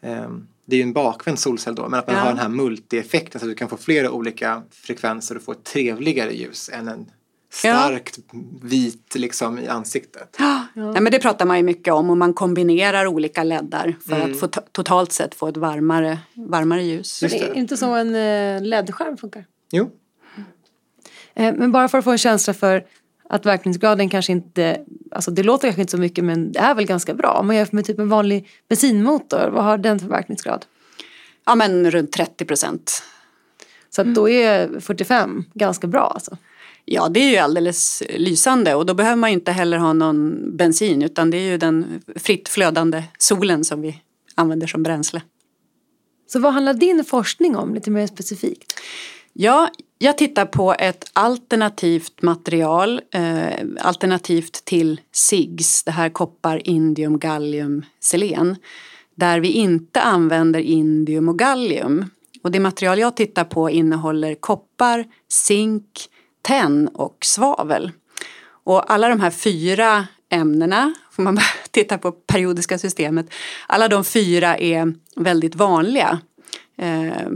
[0.02, 0.30] eh,
[0.64, 2.22] det är ju en bakvänd solcell då, men att man ja.
[2.22, 5.64] har den här multieffekten så att du kan få flera olika frekvenser och få ett
[5.64, 7.10] trevligare ljus än en
[7.52, 8.38] starkt ja.
[8.62, 10.36] vit liksom i ansiktet.
[10.74, 10.92] Ja.
[10.94, 11.00] ja.
[11.00, 14.32] men det pratar man ju mycket om och man kombinerar olika leddar för mm.
[14.32, 17.22] att få totalt sett få ett varmare, varmare ljus.
[17.22, 17.44] Just det.
[17.44, 19.46] det är inte så en eh, LED-skärm funkar?
[19.70, 19.90] Jo.
[21.34, 22.84] Eh, men bara för att få en känsla för
[23.28, 24.80] att verkningsgraden kanske inte,
[25.10, 27.32] alltså det låter kanske inte så mycket men det är väl ganska bra.
[27.32, 30.64] Om man jämför med typ en vanlig bensinmotor, vad har den för verkningsgrad?
[31.46, 33.02] Ja men runt 30 procent.
[33.90, 36.36] Så att då är 45 ganska bra alltså?
[36.84, 41.02] Ja, det är ju alldeles lysande och då behöver man inte heller ha någon bensin
[41.02, 44.02] utan det är ju den fritt flödande solen som vi
[44.34, 45.22] använder som bränsle.
[46.26, 48.80] Så vad handlar din forskning om lite mer specifikt?
[49.32, 49.70] Ja,
[50.02, 57.84] jag tittar på ett alternativt material, eh, alternativt till SIGS, det här koppar, indium, gallium,
[58.00, 58.56] selen,
[59.14, 62.04] där vi inte använder indium och gallium.
[62.42, 66.08] Och det material jag tittar på innehåller koppar, zink,
[66.42, 67.90] tenn och svavel.
[68.64, 71.38] Och alla de här fyra ämnena, får man
[71.70, 73.26] titta på periodiska systemet,
[73.66, 76.20] alla de fyra är väldigt vanliga
[76.78, 77.28] eh,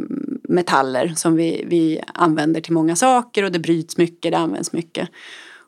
[0.48, 5.08] metaller som vi, vi använder till många saker och det bryts mycket, det används mycket.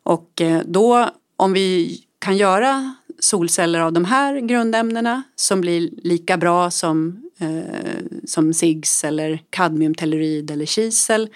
[0.03, 6.37] Och eh, då om vi kan göra solceller av de här grundämnena som blir lika
[6.37, 11.29] bra som, eh, som SIGS eller kadmiumtellurid eller kisel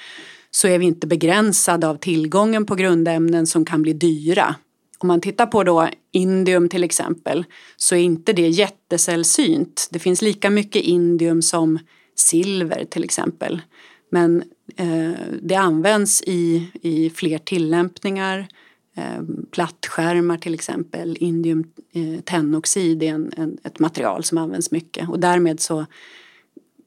[0.50, 4.54] så är vi inte begränsade av tillgången på grundämnen som kan bli dyra.
[4.98, 7.44] Om man tittar på då indium till exempel
[7.76, 9.88] så är inte det jättesällsynt.
[9.90, 11.78] Det finns lika mycket indium som
[12.22, 13.62] silver till exempel.
[14.10, 14.42] Men
[14.76, 15.12] eh,
[15.42, 18.46] det används i, i fler tillämpningar.
[18.96, 25.08] Eh, plattskärmar till exempel, indium eh, tennoxid är en, en, ett material som används mycket
[25.08, 25.86] och därmed så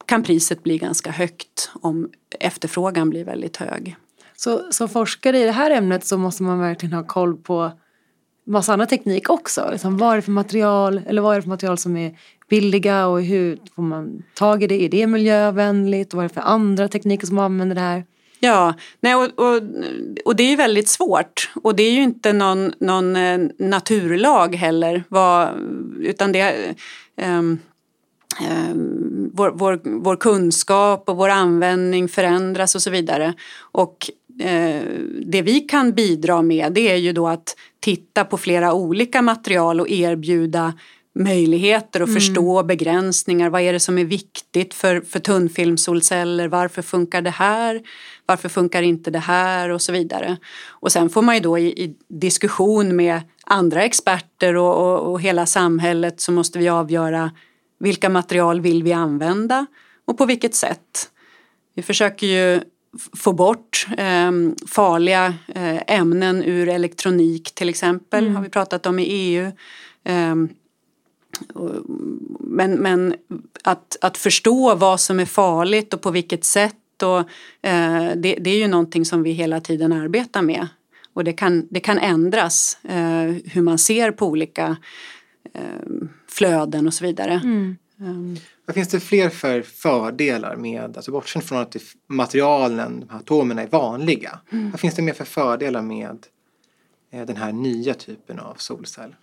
[0.06, 2.10] kan priset bli ganska högt om
[2.40, 3.96] efterfrågan blir väldigt hög.
[4.36, 7.72] Så som forskare i det här ämnet så måste man verkligen ha koll på
[8.46, 9.68] massa annan teknik också.
[9.72, 12.18] Liksom, vad är det för material, eller vad är det för material som är
[12.48, 14.84] billiga och hur får man tag i det?
[14.84, 16.12] Är det miljövänligt?
[16.12, 18.04] Och vad är det för andra tekniker som använder det här?
[18.40, 19.62] Ja, nej, och, och,
[20.24, 21.50] och det är ju väldigt svårt.
[21.62, 25.04] Och det är ju inte någon, någon eh, naturlag heller.
[25.08, 25.48] Vad,
[26.00, 26.74] utan det
[27.22, 27.58] um,
[28.50, 33.34] um, vår, vår, vår kunskap och vår användning förändras och så vidare.
[33.58, 34.82] Och uh,
[35.26, 39.80] det vi kan bidra med det är ju då att titta på flera olika material
[39.80, 40.72] och erbjuda
[41.16, 42.20] möjligheter och mm.
[42.20, 43.50] förstå begränsningar.
[43.50, 46.48] Vad är det som är viktigt för, för tunnfilmsolceller?
[46.48, 47.82] Varför funkar det här?
[48.26, 49.70] Varför funkar inte det här?
[49.70, 50.36] Och så vidare.
[50.68, 55.20] Och sen får man ju då i, i diskussion med andra experter och, och, och,
[55.20, 57.30] hela samhället så måste vi avgöra
[57.78, 59.66] vilka material vill vi använda
[60.04, 61.10] och på vilket sätt.
[61.74, 62.60] Vi försöker ju
[63.16, 64.30] få bort eh,
[64.68, 68.36] farliga eh, ämnen ur elektronik till exempel, mm.
[68.36, 69.52] har vi pratat om i EU.
[70.04, 70.34] Eh,
[72.40, 73.14] men, men
[73.62, 77.18] att, att förstå vad som är farligt och på vilket sätt och,
[77.68, 80.68] eh, det, det, är ju någonting som vi hela tiden arbetar med.
[81.12, 84.76] Och det kan, det kan ändras eh, hur man ser på olika
[85.54, 85.62] eh,
[86.28, 87.40] flöden och så vidare.
[87.44, 87.76] Mm.
[88.00, 88.36] Um.
[88.66, 91.76] Vad finns det fler för fördelar med, alltså bortsett från att
[92.06, 94.40] materialen, de här atomerna är vanliga.
[94.52, 94.70] Mm.
[94.70, 96.26] Vad finns det mer för fördelar med
[97.12, 99.14] eh, den här nya typen av solcell?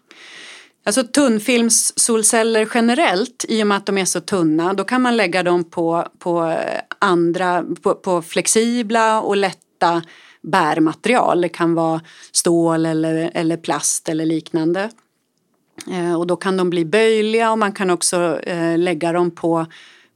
[0.85, 5.43] Alltså tunnfilmssolceller generellt, i och med att de är så tunna, då kan man lägga
[5.43, 6.57] dem på, på
[6.99, 10.01] andra, på, på flexibla och lätta
[10.41, 11.41] bärmaterial.
[11.41, 14.89] Det kan vara stål eller, eller plast eller liknande.
[15.91, 19.65] Eh, och då kan de bli böjliga och man kan också eh, lägga dem på,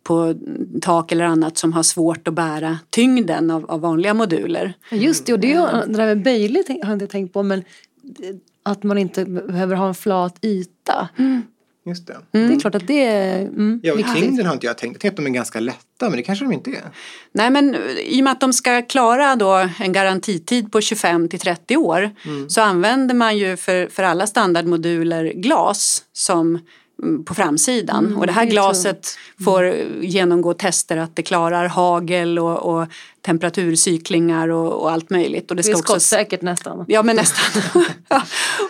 [0.03, 0.35] på
[0.81, 4.73] tak eller annat som har svårt att bära tyngden av, av vanliga moduler.
[4.91, 5.53] Just det, och det,
[5.87, 7.63] det där med böjligt har jag inte tänkt på men
[8.71, 11.09] att man inte behöver ha en flat yta.
[11.17, 11.41] Mm.
[11.85, 12.17] Just det.
[12.31, 12.47] Mm.
[12.49, 14.93] Det är klart att det är mm, Ja, och tyngden har inte jag tänkt.
[14.93, 16.83] Jag tänkte att de är ganska lätta, men det kanske de inte är.
[17.31, 21.39] Nej, men i och med att de ska klara då en garantitid på 25 till
[21.39, 22.49] 30 år mm.
[22.49, 26.59] så använder man ju för, för alla standardmoduler glas som
[27.25, 28.05] på framsidan.
[28.05, 29.45] Mm, och det här glaset mm.
[29.45, 32.87] får genomgå tester att det klarar hagel och, och
[33.21, 35.49] temperaturcyklingar och, och, allt möjligt.
[35.51, 36.85] Och det, ska det är skottsäkert nästan.
[36.87, 37.61] Ja men nästan.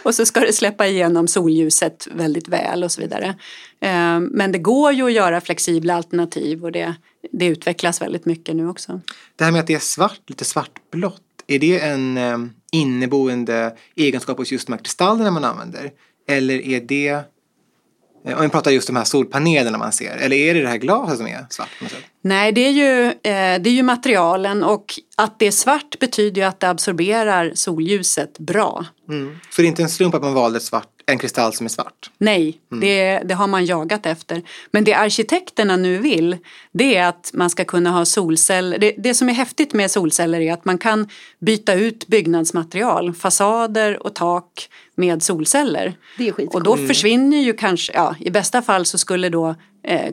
[0.04, 3.36] och så ska det släppa igenom solljuset väldigt väl och så vidare.
[3.82, 6.96] Eh, men det går ju att göra flexibla alternativ och det,
[7.32, 9.02] det utvecklas väldigt mycket nu också.
[9.36, 12.38] Det här med att det är svart, lite svartblått, är det en eh,
[12.72, 15.92] inneboende egenskap hos just de här kristallerna man använder?
[16.28, 17.24] Eller är det
[18.36, 21.18] om vi pratar just de här solpanelerna man ser, eller är det det här glaset
[21.18, 21.70] som är svart?
[22.22, 24.86] Nej, det är, ju, eh, det är ju materialen och
[25.18, 28.86] att det är svart betyder ju att det absorberar solljuset bra.
[29.10, 29.40] Mm.
[29.50, 32.12] Så det är inte en slump att man valde svart, en kristall som är svart?
[32.18, 32.82] Nej, mm.
[32.82, 34.42] det, det har man jagat efter.
[34.72, 36.38] Men det arkitekterna nu vill,
[36.72, 38.78] det är att man ska kunna ha solceller.
[38.78, 41.08] Det, det som är häftigt med solceller är att man kan
[41.40, 45.98] byta ut byggnadsmaterial, fasader och tak med solceller.
[46.18, 46.56] Det är skitcoolt.
[46.56, 50.06] Och då försvinner ju kanske, ja i bästa fall så skulle då eh,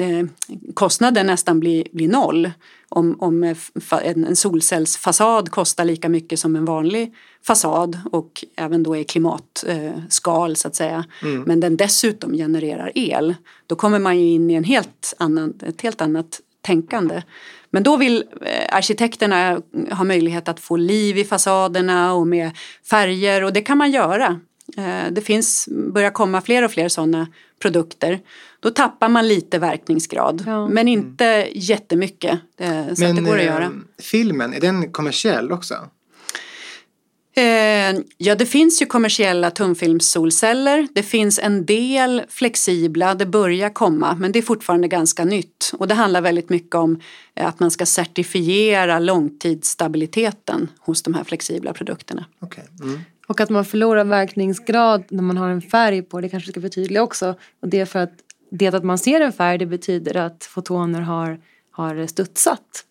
[0.00, 0.26] eh
[0.74, 2.50] kostnaden nästan bli, bli noll.
[2.88, 7.14] Om, om en, en solcellsfasad kostar lika mycket som en vanlig
[7.46, 11.04] fasad och även då är klimatskal eh, så att säga.
[11.22, 11.42] Mm.
[11.42, 13.34] Men den dessutom genererar el.
[13.66, 17.22] Då kommer man ju in i en helt annan, ett helt annat tänkande.
[17.70, 22.50] Men då vill eh, arkitekterna ha möjlighet att få liv i fasaderna och med
[22.90, 24.40] färger och det kan man göra.
[24.76, 27.26] Eh, det finns, börjar komma fler och fler sådana
[27.62, 28.20] produkter.
[28.60, 30.68] Då tappar man lite verkningsgrad ja.
[30.68, 31.48] men inte mm.
[31.54, 32.38] jättemycket.
[32.58, 33.70] Så men, det går att göra.
[33.98, 35.74] Filmen, är den kommersiell också?
[37.34, 40.88] Eh, ja, det finns ju kommersiella tunnfilmssolceller.
[40.94, 45.72] Det finns en del flexibla, det börjar komma, men det är fortfarande ganska nytt.
[45.78, 47.00] Och det handlar väldigt mycket om
[47.34, 52.24] eh, att man ska certifiera långtidsstabiliteten hos de här flexibla produkterna.
[52.40, 52.64] Okay.
[52.82, 53.00] Mm.
[53.26, 57.02] Och att man förlorar verkningsgrad när man har en färg på, det kanske ska förtydliga
[57.02, 57.34] också.
[57.62, 58.12] Och det är för att
[58.50, 62.84] det att man ser en färg, det betyder att fotoner har, har studsat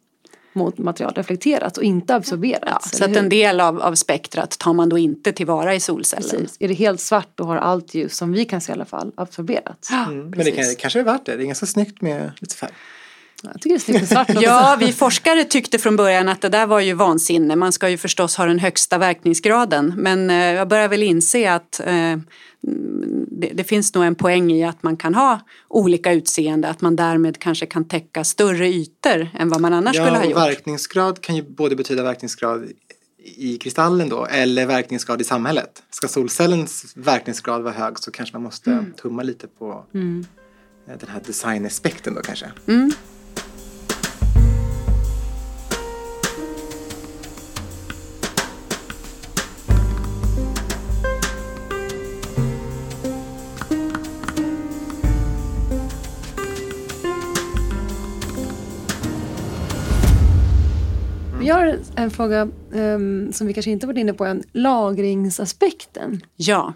[0.54, 2.90] mot material reflekterat och inte absorberats.
[2.92, 6.30] Ja, så att en del av, av spektrat tar man då inte tillvara i solcellen.
[6.30, 6.58] Precis.
[6.60, 9.12] Är det helt svart då har allt ljus som vi kan se i alla fall
[9.16, 9.92] absorberats.
[9.92, 10.30] Mm.
[10.30, 12.72] Men det, kan, det kanske är värt det, det är ganska snyggt med lite färg.
[13.44, 14.42] Jag tycker det är snyggt med svart också.
[14.42, 17.56] Ja, vi forskare tyckte från början att det där var ju vansinne.
[17.56, 19.94] Man ska ju förstås ha den högsta verkningsgraden.
[19.98, 22.18] Men eh, jag börjar väl inse att eh,
[22.62, 26.68] det, det, finns nog en poäng i att man kan ha olika utseende.
[26.68, 30.26] Att man därmed kanske kan täcka större ytor än vad man annars ja, skulle ha
[30.26, 30.38] gjort.
[30.38, 32.66] Verkningsgrad kan ju både betyda verkningsgrad
[33.24, 35.84] i kristallen då eller verkningsgrad i samhället.
[35.90, 38.94] Ska solcellens verkningsgrad vara hög så kanske man måste mm.
[38.94, 40.26] tumma lite på mm.
[40.86, 42.52] den här designaspekten då kanske.
[42.68, 42.92] Mm.
[61.52, 64.44] Jag har en fråga um, som vi kanske inte varit inne på än.
[64.52, 66.22] Lagringsaspekten.
[66.36, 66.74] Ja.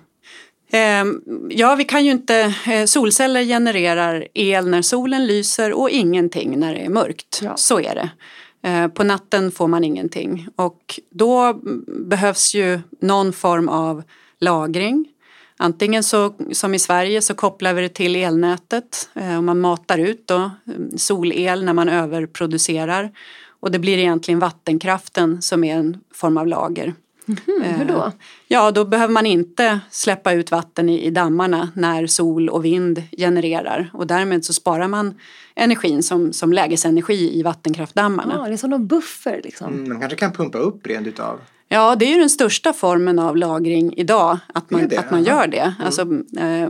[1.02, 2.54] Um, ja, vi kan ju inte...
[2.68, 7.40] Uh, solceller genererar el när solen lyser och ingenting när det är mörkt.
[7.44, 7.54] Ja.
[7.58, 8.10] Så är det.
[8.70, 14.04] Uh, på natten får man ingenting och då behövs ju någon form av
[14.40, 15.08] lagring.
[15.58, 20.28] Antingen så, som i Sverige så kopplar vi det till elnätet och man matar ut
[20.28, 20.52] då
[20.98, 23.12] solel när man överproducerar.
[23.66, 26.94] Och det blir egentligen vattenkraften som är en form av lager.
[27.28, 28.12] Mm, hur då?
[28.48, 33.04] Ja, då behöver man inte släppa ut vatten i, i dammarna när sol och vind
[33.18, 35.14] genererar och därmed så sparar man
[35.56, 38.36] energin som, som lägesenergi i vattenkraftdammarna.
[38.38, 39.74] Ja, det är som en buffer liksom.
[39.74, 43.20] Mm, man kanske kan pumpa upp rent utav Ja, det är ju den största formen
[43.20, 45.58] av lagring idag, att man, att man gör det.
[45.58, 45.86] Mm.
[45.86, 46.02] Alltså
[46.40, 46.70] eh,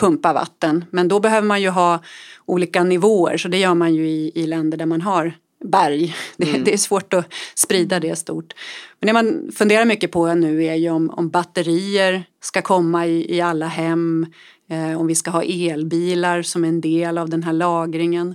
[0.00, 0.84] pumpa vatten.
[0.90, 1.98] Men då behöver man ju ha
[2.46, 5.34] olika nivåer, så det gör man ju i, i länder där man har
[5.64, 6.16] berg.
[6.36, 6.64] Det, mm.
[6.64, 8.52] det, är svårt att sprida det stort.
[9.00, 13.36] Men det man funderar mycket på nu är ju om, om batterier ska komma i,
[13.36, 14.26] i alla hem.
[14.70, 18.34] Eh, om vi ska ha elbilar som en del av den här lagringen.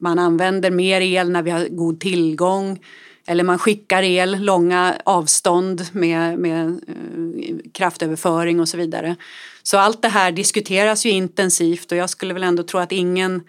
[0.00, 2.78] man använder mer el när vi har god tillgång
[3.26, 9.16] eller man skickar el långa avstånd med, med eh, kraftöverföring och så vidare.
[9.62, 13.42] Så allt det här diskuteras ju intensivt och jag skulle väl ändå tro att ingen,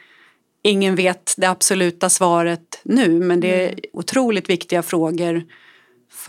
[0.63, 3.79] ingen vet det absoluta svaret nu men det är mm.
[3.93, 5.43] otroligt viktiga frågor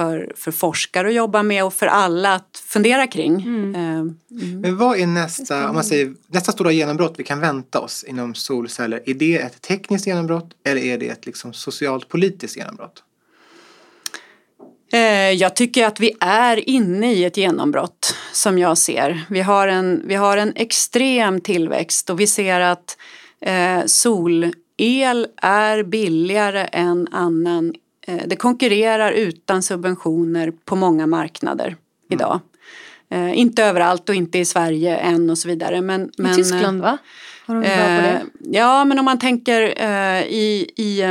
[0.00, 3.34] för, för forskare att jobba med och för alla att fundera kring.
[3.34, 3.74] Mm.
[3.74, 4.60] Eh, mm.
[4.60, 8.34] Men vad är nästa, om man säger, nästa stora genombrott vi kan vänta oss inom
[8.34, 9.02] solceller?
[9.06, 13.02] Är det ett tekniskt genombrott eller är det ett liksom socialt politiskt genombrott?
[14.92, 19.24] Eh, jag tycker att vi är inne i ett genombrott som jag ser.
[19.28, 22.96] Vi har en, vi har en extrem tillväxt och vi ser att
[23.40, 27.74] eh, solel är billigare än annan
[28.26, 31.78] det konkurrerar utan subventioner på många marknader mm.
[32.08, 32.40] idag.
[33.12, 33.34] Mm.
[33.34, 35.80] inte överallt och inte i Sverige än och så vidare.
[35.80, 36.98] Men, I men, Tyskland va?
[37.46, 38.22] Har de bra på det?
[38.58, 39.62] Ja men om man tänker
[40.28, 41.02] i, i,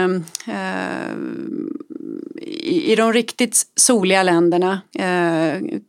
[2.36, 4.82] i, i de riktigt soliga länderna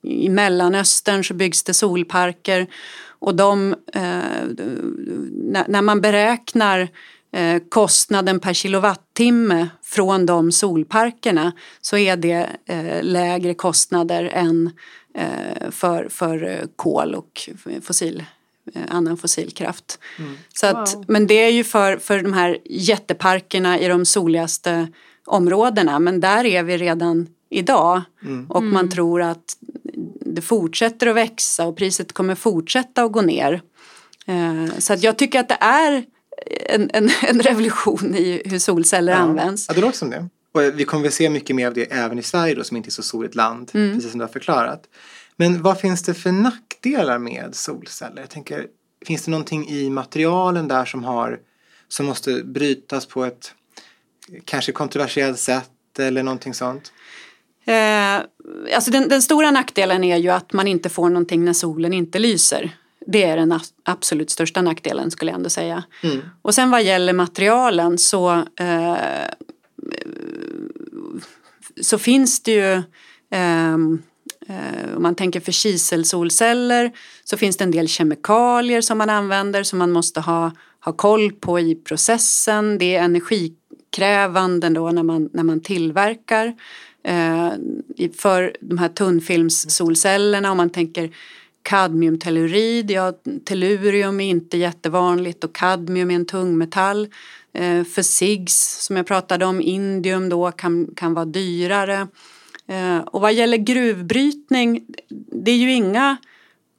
[0.03, 2.67] i Mellanöstern så byggs det solparker
[3.21, 3.75] och de,
[5.69, 6.89] när man beräknar eh,
[7.69, 14.71] kostnaden per kilowattimme från de solparkerna så är det eh, lägre kostnader än
[15.15, 17.51] eh, för, för kol och
[17.83, 18.25] fossil,
[18.75, 19.99] eh, annan fossilkraft.
[20.19, 20.37] Mm.
[20.55, 21.05] Så att, wow.
[21.09, 24.89] Men det är ju för, för de här jätteparkerna i de soligaste
[25.27, 28.51] områdena men där är vi redan idag mm.
[28.51, 28.91] och man mm.
[28.91, 29.57] tror att
[30.21, 33.63] det fortsätter att växa och priset kommer fortsätta att gå ner.
[34.27, 36.05] Eh, så att jag tycker att det är
[36.67, 39.19] en, en, en revolution i hur solceller ja.
[39.19, 39.67] används.
[39.69, 40.29] Ja, det låter som det.
[40.53, 42.89] Och vi kommer väl se mycket mer av det även i Sverige då som inte
[42.89, 43.95] är så soligt land, mm.
[43.95, 44.83] precis som du har förklarat.
[45.37, 48.21] Men vad finns det för nackdelar med solceller?
[48.21, 48.67] Jag tänker,
[49.07, 51.39] finns det någonting i materialen där som har
[51.89, 53.53] som måste brytas på ett
[54.45, 56.93] kanske kontroversiellt sätt eller någonting sånt?
[57.65, 58.17] Eh,
[58.75, 62.19] alltså den, den, stora nackdelen är ju att man inte får någonting när solen inte
[62.19, 62.77] lyser.
[63.07, 65.85] Det är den absolut största nackdelen skulle jag ändå säga.
[66.03, 66.21] Mm.
[66.43, 68.97] Och sen vad gäller materialen så, eh,
[71.81, 72.83] så finns det ju
[73.31, 74.03] ehm,
[74.49, 76.93] eh, om man tänker för kiselsolceller
[77.25, 81.33] så finns det en del kemikalier som man använder som man måste ha, ha koll
[81.33, 82.79] på i processen.
[82.79, 86.55] Det är energikrävande då när man, när man tillverkar.
[87.05, 87.51] Eh,
[88.17, 91.11] för de här tunnfilmssolcellerna om man tänker
[91.63, 93.13] kadmiumtellurid, ja
[93.45, 97.09] tellurium är inte jättevanligt och kadmium är en tungmetall.
[97.53, 102.09] Eh, för SIGS som jag pratade om, indium då kan, kan vara dyrare.
[102.67, 104.85] Eh, och vad gäller gruvbrytning,
[105.45, 106.17] det är ju inga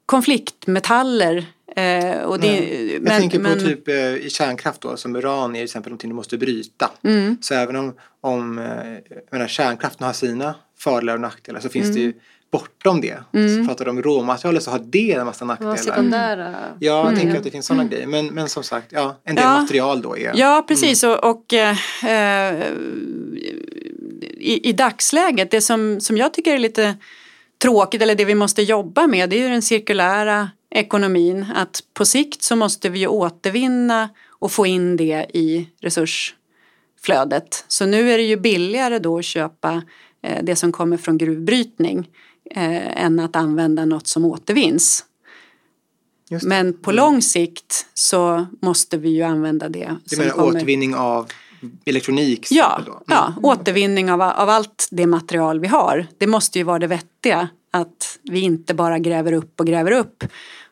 [0.05, 3.59] konfliktmetaller Eh, det, jag men, tänker på men...
[3.59, 6.91] typ eh, i kärnkraft då, som uran är till exempel någonting du måste bryta.
[7.03, 7.38] Mm.
[7.41, 11.95] Så även om, om eh, menar, kärnkraften har sina fördelar och nackdelar så finns mm.
[11.95, 12.13] det ju
[12.52, 13.24] bortom det.
[13.34, 13.58] Mm.
[13.58, 15.76] Så pratar du om råmaterialet så har det en massa nackdelar.
[15.76, 16.52] Sekundära.
[16.52, 17.20] Ja, jag mm.
[17.20, 18.08] tänker att det finns sådana grejer.
[18.08, 19.62] Men, men som sagt, ja, en del ja.
[19.62, 20.32] material då är...
[20.36, 21.04] Ja, precis.
[21.04, 21.18] Mm.
[21.18, 21.78] Och, och eh,
[24.38, 26.95] i, i dagsläget, det som, som jag tycker är lite
[27.62, 32.06] tråkigt eller det vi måste jobba med det är ju den cirkulära ekonomin att på
[32.06, 37.66] sikt så måste vi ju återvinna och få in det i resursflödet.
[37.68, 39.82] Så nu är det ju billigare då att köpa
[40.24, 42.10] eh, det som kommer från gruvbrytning
[42.56, 45.06] eh, än att använda något som återvinns.
[46.43, 47.04] Men på mm.
[47.04, 49.95] lång sikt så måste vi ju använda det.
[50.04, 50.47] Du menar kommer...
[50.47, 51.32] återvinning av
[51.86, 52.47] elektronik?
[52.52, 52.93] Ja, mm.
[53.08, 56.08] ja återvinning av, av allt det material vi har.
[56.18, 57.49] Det måste ju vara det vettiga.
[57.72, 60.24] Att vi inte bara gräver upp och gräver upp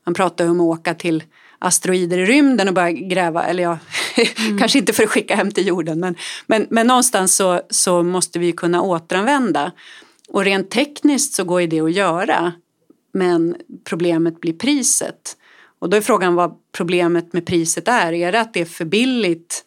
[0.10, 1.24] man pratar om att åka till
[1.60, 3.78] asteroider i rymden och börja gräva, eller ja,
[4.38, 4.60] mm.
[4.60, 6.16] kanske inte för att skicka hem till jorden men,
[6.48, 9.72] men, men någonstans så, så måste vi kunna återanvända.
[10.30, 12.54] Och rent tekniskt så går ju det att göra
[13.12, 15.38] men problemet blir priset.
[15.80, 18.14] Och då är frågan vad problemet med priset är.
[18.14, 19.66] Är det att det är för billigt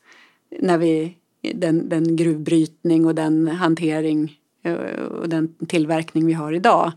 [0.61, 1.17] när vi,
[1.55, 6.93] den, den gruvbrytning och den hantering eh, och den tillverkning vi har idag?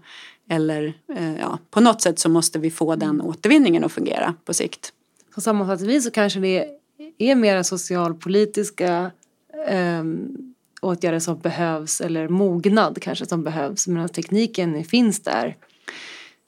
[0.49, 4.53] Eller eh, ja, på något sätt så måste vi få den återvinningen att fungera på
[4.53, 4.93] sikt.
[5.35, 6.67] Så sammanfattningsvis så kanske det
[7.17, 9.11] är mera socialpolitiska
[9.67, 10.03] eh,
[10.85, 15.55] åtgärder som behövs eller mognad kanske som behövs medan tekniken finns där.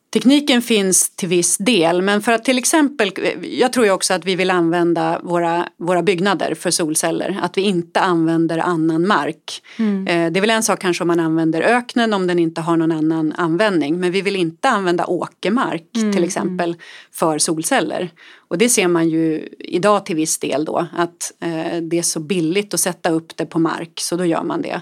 [0.09, 4.25] Tekniken finns till viss del men för att till exempel, jag tror ju också att
[4.25, 9.61] vi vill använda våra, våra byggnader för solceller, att vi inte använder annan mark.
[9.77, 10.07] Mm.
[10.07, 12.77] Eh, det är väl en sak kanske om man använder öknen om den inte har
[12.77, 16.13] någon annan användning men vi vill inte använda åkermark mm.
[16.13, 16.75] till exempel
[17.11, 18.09] för solceller.
[18.47, 22.19] Och det ser man ju idag till viss del då att eh, det är så
[22.19, 24.81] billigt att sätta upp det på mark så då gör man det.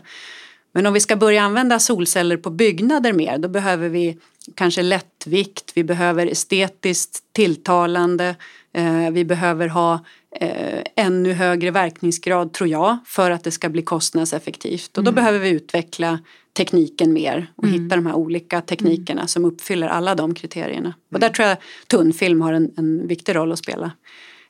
[0.76, 4.18] Men om vi ska börja använda solceller på byggnader mer då behöver vi
[4.56, 8.36] kanske lättvikt, vi behöver estetiskt tilltalande,
[8.74, 13.82] eh, vi behöver ha eh, ännu högre verkningsgrad tror jag för att det ska bli
[13.82, 15.16] kostnadseffektivt och då mm.
[15.16, 16.20] behöver vi utveckla
[16.58, 17.84] tekniken mer och mm.
[17.84, 19.28] hitta de här olika teknikerna mm.
[19.28, 20.94] som uppfyller alla de kriterierna.
[21.14, 21.34] Och där mm.
[21.34, 23.92] tror jag tunnfilm har en, en viktig roll att spela.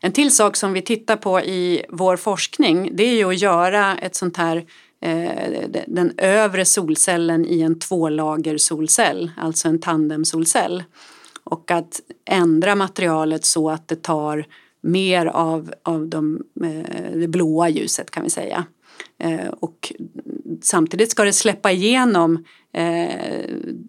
[0.02, 3.98] En till sak som vi tittar på i vår forskning det är ju att göra
[3.98, 4.66] ett sånt här
[5.88, 10.84] den övre solcellen i en tvålager solcell, alltså en tandemsolcell.
[11.44, 14.46] Och att ändra materialet så att det tar
[14.82, 18.66] mer av, av de, eh, det blåa ljuset kan vi säga.
[19.20, 19.94] Eh, och
[20.62, 22.46] samtidigt ska det släppa igenom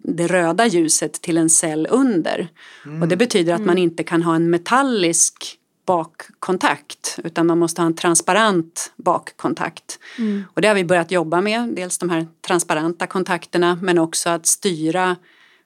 [0.03, 2.47] det röda ljuset till en cell under.
[2.85, 3.01] Mm.
[3.01, 3.83] Och det betyder att man mm.
[3.83, 9.99] inte kan ha en metallisk bakkontakt utan man måste ha en transparent bakkontakt.
[10.17, 10.43] Mm.
[10.53, 14.45] Och det har vi börjat jobba med, dels de här transparenta kontakterna men också att
[14.45, 15.15] styra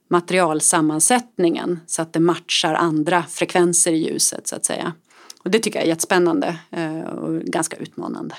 [0.08, 4.94] materialsammansättningen så att det matchar andra frekvenser i ljuset så att säga.
[5.44, 8.36] Och det tycker jag är jättespännande eh, och ganska utmanande.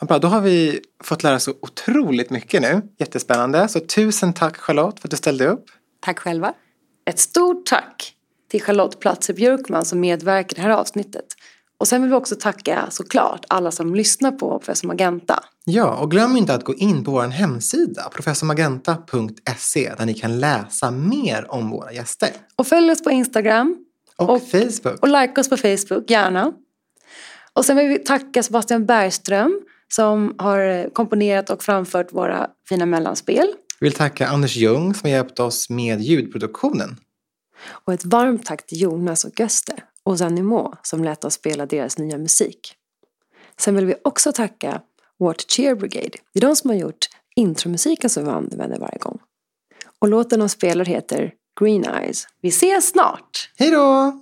[0.00, 2.82] bra, då har vi fått lära oss så otroligt mycket nu.
[2.98, 3.68] Jättespännande.
[3.68, 5.64] Så tusen tack Charlotte för att du ställde upp.
[6.00, 6.54] Tack själva.
[7.04, 8.16] Ett stort tack
[8.52, 11.24] till Charlotte Platzer Björkman som medverkar i det här avsnittet.
[11.78, 15.44] Och sen vill vi också tacka såklart alla som lyssnar på Professor Magenta.
[15.64, 20.90] Ja, och glöm inte att gå in på vår hemsida professormagenta.se där ni kan läsa
[20.90, 22.28] mer om våra gäster.
[22.56, 23.76] Och följ oss på Instagram.
[24.16, 25.02] Och, och Facebook.
[25.02, 26.52] Och like oss på Facebook, gärna.
[27.52, 33.46] Och sen vill vi tacka Sebastian Bergström som har komponerat och framfört våra fina mellanspel.
[33.80, 36.96] Vi vill tacka Anders Ljung som har hjälpt oss med ljudproduktionen.
[37.64, 41.98] Och ett varmt tack till Jonas och Göster och Zanimo som lät oss spela deras
[41.98, 42.74] nya musik.
[43.58, 44.82] Sen vill vi också tacka
[45.18, 46.18] What Cheer Brigade.
[46.32, 49.18] Det är de som har gjort intromusiken som vi använder varje gång.
[49.98, 52.26] Och låten de spelar heter Green Eyes.
[52.40, 53.50] Vi ses snart!
[53.56, 54.21] Hej då!